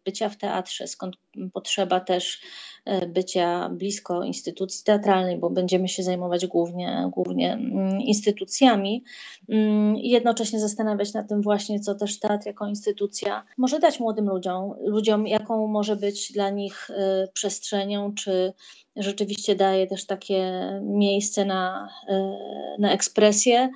bycia 0.06 0.30
w 0.30 0.38
teatrze, 0.38 0.88
skąd 0.88 1.16
potrzeba 1.54 2.00
też 2.00 2.42
E, 2.86 3.08
bycia 3.08 3.70
blisko 3.70 4.24
instytucji 4.24 4.84
teatralnej, 4.86 5.38
bo 5.38 5.50
będziemy 5.50 5.88
się 5.88 6.04
zajmować 6.04 6.48
głównie, 6.48 7.10
głównie 7.14 7.54
mm, 7.54 8.02
instytucjami. 8.02 9.04
Mm, 9.50 9.98
i 9.98 10.10
jednocześnie 10.10 10.60
zastanawiać 10.60 11.14
nad 11.14 11.30
tym 11.30 11.42
właśnie, 11.42 11.80
co 11.80 11.96
też 11.96 12.20
teatr 12.20 12.48
jako 12.48 12.68
instytucja 12.68 13.44
może 13.58 13.80
dać 13.80 14.00
młodym 14.00 14.30
ludziom, 14.30 14.74
ludziom 14.80 15.28
jaką 15.28 15.68
może 15.68 15.96
być 15.96 16.32
dla 16.32 16.50
nich 16.50 16.90
e, 16.90 17.28
przestrzenią, 17.34 18.14
czy 18.14 18.54
rzeczywiście 18.98 19.56
daje 19.56 19.88
też 19.88 20.06
takie 20.06 20.70
miejsce 20.84 21.46
na, 21.46 21.90
e, 22.08 22.38
na 22.80 22.92
ekspresję, 22.92 23.70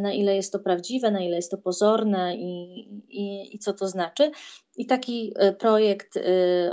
na 0.00 0.12
ile 0.12 0.36
jest 0.36 0.52
to 0.52 0.58
prawdziwe, 0.58 1.10
na 1.10 1.20
ile 1.20 1.36
jest 1.36 1.50
to 1.50 1.58
pozorne 1.58 2.36
i, 2.36 2.80
i, 3.08 3.54
i 3.54 3.58
co 3.58 3.72
to 3.72 3.88
znaczy. 3.88 4.30
I 4.76 4.86
taki 4.86 5.32
e, 5.36 5.52
projekt 5.52 6.16
e, 6.16 6.20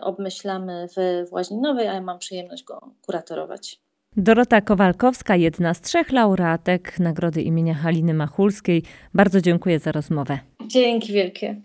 obmyślamy 0.01 0.87
w 0.97 1.29
Właźninowej, 1.29 1.87
a 1.87 1.93
ja 1.93 2.01
mam 2.01 2.19
przyjemność 2.19 2.63
go 2.63 2.91
kuratorować. 3.01 3.81
Dorota 4.17 4.61
Kowalkowska, 4.61 5.35
jedna 5.35 5.73
z 5.73 5.81
trzech 5.81 6.11
laureatek 6.11 6.99
Nagrody 6.99 7.41
imienia 7.41 7.73
Haliny 7.73 8.13
Machulskiej. 8.13 8.83
Bardzo 9.13 9.41
dziękuję 9.41 9.79
za 9.79 9.91
rozmowę. 9.91 10.39
Dzięki 10.67 11.13
wielkie. 11.13 11.61